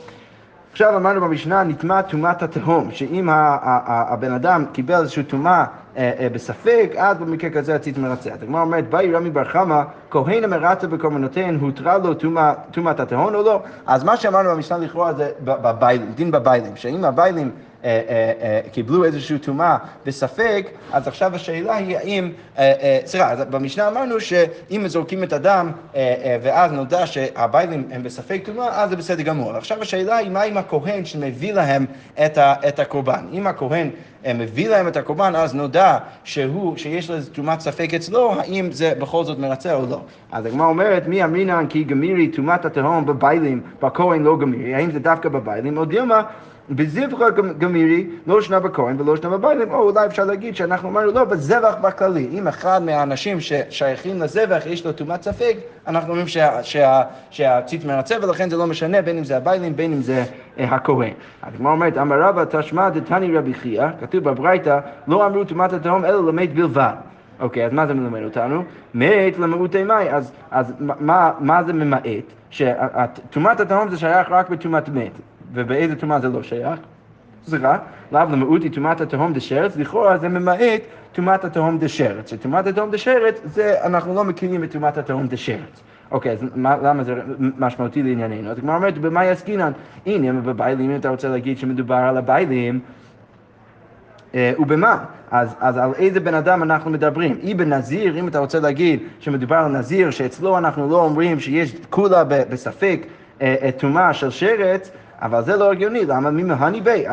עכשיו 0.74 0.96
אמרנו 0.98 1.22
במשנה, 1.22 1.64
נטמע 1.64 2.02
טומאת 2.02 2.44
התהום, 2.44 2.92
שאם 2.92 3.30
הבן 3.32 4.32
אדם 4.32 4.66
קיבל 4.74 5.02
איזושהי 5.02 5.24
טומאה 5.24 5.66
אה, 5.98 6.12
אה, 6.20 6.28
בספק, 6.30 6.92
אז 6.98 7.18
במקרה 7.18 7.50
כזה 7.50 7.76
הציץ 7.76 7.98
מרצה. 7.98 8.30
אז 8.34 8.44
הגמרא 8.44 8.62
אומרת, 8.62 8.90
באי 8.90 9.14
רמי 9.14 9.30
בר 9.30 9.44
חמא, 9.44 9.82
כהן 10.10 10.44
המרצה 10.44 10.88
בקורבנותיהן, 10.88 11.58
הותרה 11.60 11.98
לו 11.98 12.14
טומאת 12.72 13.00
התהום 13.00 13.36
או 13.36 13.44
לא? 13.44 13.62
אז 13.86 14.04
מה 14.04 14.18
שאמרנו 14.18 14.50
במשנה 14.50 14.78
לכאורה 14.78 15.14
זה 15.14 15.32
בביילים, 15.44 16.12
דין 16.16 16.32
בביילים, 16.32 16.76
שאם 16.76 17.06
הביילים 17.06 17.52
קיבלו 18.72 19.06
איזושהי 19.06 19.40
טומאה 19.40 19.78
בספק, 20.06 20.68
אז 20.92 21.08
עכשיו 21.08 21.36
השאלה 21.36 21.76
היא 21.76 21.98
האם, 21.98 22.32
אה, 22.58 22.74
אה, 22.82 23.00
סליחה, 23.06 23.36
במשנה 23.36 23.88
אמרנו 23.88 24.20
שאם 24.20 24.88
זורקים 24.88 25.24
את 25.24 25.34
הדם 25.34 25.72
אה, 25.96 26.16
אה, 26.24 26.38
ואז 26.42 26.72
נודע 26.72 27.08
שהביילים 27.08 27.84
הם 27.92 28.04
בספק 28.04 28.42
טומאה, 28.46 28.84
אז 28.84 28.90
זה 28.90 28.96
בסדר 28.96 29.24
גמור. 29.24 29.52
עכשיו 29.52 29.82
השאלה 29.82 30.18
היא 30.18 30.30
מה 30.30 30.42
עם 30.42 30.58
הכהן 30.58 31.06
שמביא 31.06 31.54
להם 31.54 31.86
את, 32.26 32.80
הקורבן. 32.80 33.26
אם 33.34 33.48
הכהן 33.48 33.90
אה, 34.26 34.34
מביא 34.34 34.70
להם 34.70 34.88
את 34.88 34.98
הקורבן, 34.98 35.36
אז 35.36 35.56
נודע 35.56 35.98
שהוא, 36.24 36.78
שיש 36.78 37.12
איזו 37.12 37.32
טומאת 37.32 37.60
ספק 37.60 37.94
אצלו, 37.94 38.34
האם 38.34 38.72
זה 38.72 38.94
בכל 39.00 39.24
זאת 39.24 39.40
מרצה 39.40 39.74
או 39.74 39.86
לא. 39.90 40.02
אז 40.32 40.46
הגמרא 40.46 40.68
אומרת, 40.68 41.08
מי 41.08 41.24
אמרינן 41.24 41.66
כי 41.70 41.84
גמירי 41.84 42.28
טומאת 42.28 42.66
התהום 42.66 43.06
בביילים, 43.06 43.62
בכהן 43.82 44.24
לא 44.24 44.38
גמירי, 44.38 44.76
האם 44.76 44.92
זה 44.92 45.00
דווקא 45.00 45.30
בביילים, 45.30 45.78
או 45.78 45.86
דילמה 45.86 46.24
בזבחה 46.70 47.30
גמירי 47.58 48.08
לא 48.28 48.42
שנה 48.42 48.60
בכהן 48.60 49.02
ולא 49.02 49.16
שנה 49.16 49.30
בביילים, 49.38 49.72
או 49.72 49.90
אולי 49.90 50.06
אפשר 50.06 50.26
להגיד 50.26 50.56
שאנחנו 50.56 50.90
אמרנו 50.90 51.12
לא, 51.12 51.24
בזבח 51.24 51.76
בכללי. 51.82 52.28
אם 52.32 52.48
אחד 52.48 52.82
מהאנשים 52.84 53.38
ששייכים 53.40 54.22
לזבח 54.22 54.64
יש 54.66 54.86
לו 54.86 54.92
טומאת 54.92 55.22
ספק, 55.24 55.58
אנחנו 55.88 56.10
אומרים 56.10 56.28
שה- 56.28 56.64
שה- 56.64 57.02
שהציץ 57.30 57.86
מרצה 57.86 58.16
ולכן 58.22 58.50
זה 58.50 58.58
לא 58.58 58.68
משנה 58.68 59.02
בין 59.02 59.18
אם 59.18 59.24
זה 59.24 59.38
הביילים 59.38 59.76
בין 59.76 59.94
אם 59.94 60.02
זה 60.02 60.24
אה, 60.60 60.66
הכהן. 60.76 61.14
הגמרא 61.44 61.72
אומרת, 61.72 61.98
אמר 61.98 62.22
רבא 62.22 62.44
תשמע 62.50 62.90
דתני 62.90 63.38
רבי 63.38 63.54
חייא, 63.54 63.88
כתוב 64.02 64.24
בברייתא, 64.24 64.80
לא 65.08 65.26
אמרו 65.26 65.44
טומאת 65.44 65.74
התהום 65.74 66.06
אלא 66.06 66.28
למת 66.28 66.54
בלבד. 66.54 66.94
אוקיי, 67.40 67.66
אז 67.66 67.74
מה 67.74 67.88
זה 67.88 67.94
מלמד 67.94 68.24
אותנו? 68.24 68.64
מת 68.94 69.40
למעוטי 69.40 69.84
מאי, 69.84 70.08
אז, 70.52 70.74
מה 71.40 71.64
זה 71.66 71.74
ממעט? 71.74 72.04
שטומאת 72.50 73.60
התהום 73.60 73.90
זה 73.90 73.98
שייך 73.98 74.28
רק 74.32 74.50
בטומאת 74.50 74.90
מת, 74.90 75.12
ובאיזה 75.54 75.96
טומאה 75.96 76.20
זה 76.20 76.30
לא 76.30 76.44
שייך? 76.44 76.80
סליחה, 77.48 77.78
לאו 78.12 78.22
למעוטי 78.32 78.70
טומאת 78.70 79.02
התהום 79.02 79.34
דשרץ, 79.34 79.78
לכאורה 79.78 80.18
זה 80.18 80.30
ממעט 80.30 80.82
טומאת 81.12 81.46
התהום 81.46 81.78
דשרץ, 81.80 82.30
שטומאת 82.30 82.68
התהום 82.68 82.92
דשרץ 82.92 83.42
זה, 83.46 83.84
אנחנו 83.84 84.16
לא 84.16 84.24
מכירים 84.24 84.62
בטומאת 84.62 84.98
התהום 84.98 85.28
דשרץ. 85.28 85.84
אוקיי, 86.12 86.32
אז 86.32 86.46
מה, 86.56 86.78
למה 86.84 87.04
זה 87.04 87.16
משמעותי 87.38 88.04
לענייננו? 88.04 88.50
אז 88.50 88.58
הגמרא 88.58 88.76
אומרת, 88.76 88.98
במה 88.98 89.26
יעסקינן? 89.26 89.72
הנה, 90.06 90.42
בביילים, 90.42 90.92
אם 90.92 90.96
אתה 90.96 91.10
רוצה 91.10 91.30
להגיד 91.30 91.58
שמדובר 91.58 91.96
על 91.96 92.18
הביילים, 92.18 92.80
אה, 94.36 94.54
ובמה? 94.60 95.04
אז, 95.32 95.56
אז 95.60 95.78
על 95.78 95.92
איזה 95.98 96.20
בן 96.20 96.34
אדם 96.34 96.64
אנחנו 96.64 96.92
מדברים? 96.92 97.38
אבן 97.52 97.74
נזיר, 97.74 98.20
אם 98.20 98.28
אתה 98.28 98.40
רוצה 98.40 98.60
להגיד 98.60 99.00
שמדובר 99.20 99.56
על 99.56 99.72
נזיר, 99.72 100.12
שאצלו 100.12 100.58
אנחנו 100.58 100.90
לא 100.90 101.04
אומרים 101.04 101.40
שיש 101.40 101.76
כולה 101.90 102.24
בספק 102.24 103.06
אה, 103.42 103.56
אה, 103.62 103.72
טומאה 103.72 104.14
של 104.14 104.30
שרץ, 104.30 104.92
אבל 105.24 105.44
זה 105.44 105.56
לא 105.56 105.72
הגיוני, 105.72 106.06
למה 106.06 106.32
ממהני 106.32 106.82
בי? 106.82 107.06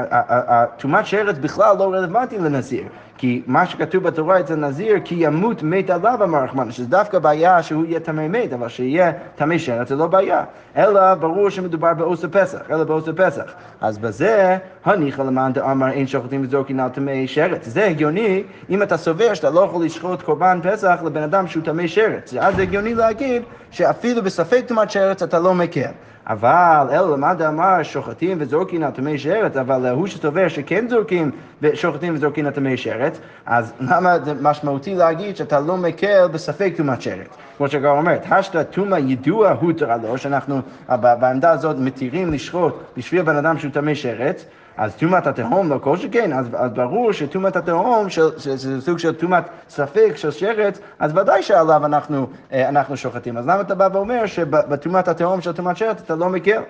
טומאת 0.76 1.06
שרץ 1.06 1.38
בכלל 1.38 1.76
לא 1.78 1.92
רלוונטי 1.92 2.38
לנזיר, 2.38 2.84
כי 3.18 3.42
מה 3.46 3.66
שכתוב 3.66 4.02
בתורה 4.02 4.40
אצל 4.40 4.54
נזיר, 4.54 4.96
כי 5.04 5.14
ימות 5.18 5.62
מת 5.62 5.90
עליו 5.90 6.24
אמר 6.24 6.44
רחמן, 6.44 6.70
שזה 6.70 6.86
דווקא 6.86 7.18
בעיה 7.18 7.62
שהוא 7.62 7.84
יהיה 7.84 8.00
טמא 8.00 8.28
מת, 8.28 8.52
אבל 8.52 8.68
שיהיה 8.68 9.12
טמא 9.36 9.58
שרץ 9.58 9.88
זה 9.88 9.96
לא 9.96 10.06
בעיה, 10.06 10.44
אלא 10.76 11.14
ברור 11.14 11.50
שמדובר 11.50 11.94
בעוס 11.94 12.24
הפסח, 12.24 12.60
אלא 12.70 12.84
בעוס 12.84 13.08
הפסח. 13.08 13.52
אז 13.80 13.98
בזה, 13.98 14.58
הניחא 14.84 15.22
למען 15.22 15.52
דאמר 15.52 15.88
אין 15.88 16.06
שוחטים 16.06 16.42
וזורקין 16.44 16.80
על 16.80 16.88
טמא 16.88 17.26
שרץ. 17.26 17.68
זה 17.68 17.84
הגיוני 17.86 18.42
אם 18.70 18.82
אתה 18.82 18.96
סובר 18.96 19.34
שאתה 19.34 19.50
לא 19.50 19.60
יכול 19.60 19.84
לשחוט 19.84 20.22
קורבן 20.22 20.60
פסח 20.62 20.98
לבן 21.04 21.22
אדם 21.22 21.46
שהוא 21.46 21.64
טמא 21.64 21.86
שרץ. 21.86 22.34
אז 22.40 22.56
זה 22.56 22.62
הגיוני 22.62 22.94
להגיד 22.94 23.42
שאפילו 23.70 24.22
בספק 24.22 24.64
טומאת 24.66 24.90
שרץ 24.90 25.22
אתה 25.22 25.38
לא 25.38 25.54
מקל. 25.54 25.90
אבל 26.30 26.86
אלא 26.90 27.12
למד 27.12 27.42
אמר 27.42 27.82
שוחטים 27.82 28.36
וזורקים 28.40 28.82
על 28.82 28.90
טמא 28.90 29.16
שרץ, 29.16 29.56
אבל 29.56 29.86
הוא 29.86 30.06
שסובר 30.06 30.48
שכן 30.48 30.88
זורקים 30.88 31.30
ושוחטים 31.62 32.14
וזורקים 32.14 32.46
על 32.46 32.52
טמא 32.52 32.76
שרץ, 32.76 33.20
אז 33.46 33.72
למה 33.80 34.18
זה 34.18 34.34
משמעותי 34.40 34.94
להגיד 34.94 35.36
שאתה 35.36 35.60
לא 35.60 35.76
מקל 35.76 36.26
בספק 36.32 36.72
טומאת 36.76 37.02
שרץ? 37.02 37.26
כמו 37.56 37.68
שכבר 37.68 37.90
אומרת, 37.90 38.24
השתא 38.30 38.62
טומאה 38.62 38.98
ידוע 38.98 39.50
הותרה 39.50 39.96
לו, 39.96 40.18
שאנחנו 40.18 40.60
בעמדה 40.88 41.50
הזאת 41.50 41.76
מתירים 41.78 42.32
לשחוט 42.32 42.74
בשביל 42.96 43.22
בן 43.22 43.36
אדם 43.36 43.58
שהוא 43.58 43.72
טמא 43.72 43.94
שרץ, 43.94 44.44
אז 44.76 44.94
טומאת 44.94 45.26
התהום 45.26 45.70
לא 45.70 45.78
כל 45.78 45.96
שכן, 45.96 46.32
אז, 46.32 46.46
אז 46.54 46.70
ברור 46.70 47.12
שטומאת 47.12 47.56
התהום, 47.56 48.08
שזה 48.08 48.80
סוג 48.80 48.98
של 48.98 49.14
טומאת 49.14 49.44
ספק 49.68 50.12
של 50.16 50.30
שרץ, 50.30 50.78
אז 50.98 51.16
ודאי 51.16 51.42
שעליו 51.42 51.86
אנחנו, 51.86 52.26
אה, 52.52 52.68
אנחנו 52.68 52.96
שוחטים. 52.96 53.36
אז 53.36 53.46
למה 53.46 53.60
אתה 53.60 53.74
בא 53.74 53.88
ואומר 53.92 54.26
שבטומאת 54.26 55.08
התהום 55.08 55.40
של 55.40 55.52
טומאת 55.52 55.76
שרץ 55.76 56.00
אתה 56.04 56.14
לא 56.14 56.28
מקל? 56.28 56.62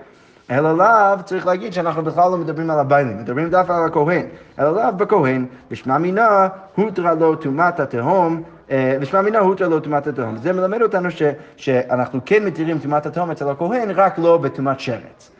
אלא 0.51 0.77
לאו 0.77 1.23
צריך 1.25 1.47
להגיד 1.47 1.73
שאנחנו 1.73 2.03
בכלל 2.03 2.31
לא 2.31 2.37
מדברים 2.37 2.71
על 2.71 2.79
הביילים, 2.79 3.19
מדברים 3.19 3.51
דווקא 3.51 3.73
על 3.73 3.85
הכהן. 3.85 4.27
אלא 4.59 4.75
לאו 4.75 4.93
בכהן, 4.97 5.47
בשמע 5.71 5.99
מינה 5.99 6.49
הותרה 6.75 7.15
לו 7.15 7.37
טומאת 7.37 7.81
התהום. 7.81 8.43
אה, 8.71 8.97
בשמע 9.01 9.23
מינה 9.23 9.39
הותרה 9.39 9.69
לו 9.69 9.81
טומאת 9.81 10.07
התהום. 10.07 10.37
זה 10.37 10.53
מלמד 10.53 10.83
אותנו 10.83 11.11
ש, 11.11 11.23
שאנחנו 11.57 12.21
כן 12.27 12.45
מתירים 12.45 12.79
טומאת 12.79 13.07
התהום 13.07 13.31
אצל 13.31 13.49
הכהן, 13.49 13.91
רק 13.91 14.19
לא 14.19 14.37
בטומאת 14.37 14.81
שרץ. 14.81 15.31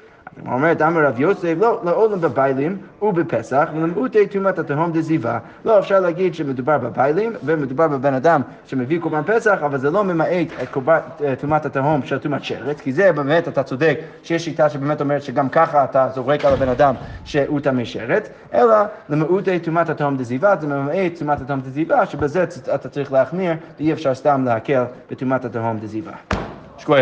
אומרת, 0.47 0.83
אמר 0.83 1.07
רב 1.07 1.21
יוסף, 1.21 1.55
לא, 1.59 1.81
לעולם 1.85 2.21
בביילים 2.21 2.79
ובפסח, 3.03 3.69
ולמעוטי 3.75 4.27
טומאת 4.27 4.59
התהום 4.59 4.93
דזיבה. 4.93 5.39
לא, 5.65 5.79
אפשר 5.79 6.01
להגיד 6.01 6.35
שמדובר 6.35 6.79
בביילים, 6.79 7.33
ומדובר 7.45 7.89
בבן 7.89 8.15
אדם 8.15 8.41
שמביא 8.67 9.01
קורבן 9.01 9.23
פסח, 9.27 9.59
אבל 9.65 9.79
זה 9.79 9.91
לא 9.91 10.05
ממעט 10.05 10.47
את 10.63 11.41
טומאת 11.41 11.67
התהום 11.67 12.03
של 12.05 12.19
טומאת 12.19 12.45
שרץ, 12.45 12.81
כי 12.81 12.93
זה 12.93 13.13
באמת, 13.13 13.49
אתה 13.49 13.63
צודק, 13.63 13.99
שיש 14.23 14.45
שיטה 14.45 14.69
שבאמת 14.69 15.01
אומרת 15.01 15.23
שגם 15.23 15.49
ככה 15.49 15.85
אתה 15.85 16.09
זורק 16.15 16.45
על 16.45 16.53
הבן 16.53 16.69
אדם 16.69 16.95
שהוא 17.25 17.61
טמא 17.61 17.85
שרץ, 17.85 18.31
אלא 18.55 18.77
למעוטי 19.09 19.59
טומאת 19.59 19.91
התהום 19.91 20.17
דזיבה, 20.17 20.55
זה 20.61 20.67
ממעט 20.67 21.19
טומאת 21.19 21.41
התהום 21.41 21.61
דזיבה, 21.61 22.07
שבזה 22.07 22.45
אתה 22.75 22.89
צריך 22.89 23.13
להחמיר, 23.13 23.53
ואי 23.79 23.93
אפשר 23.93 24.15
סתם 24.15 24.45
להקל 24.45 24.85
בטומאת 25.11 25.45
התהום 25.45 25.79
דזיבה. 25.79 26.13
שכוח. 26.79 26.97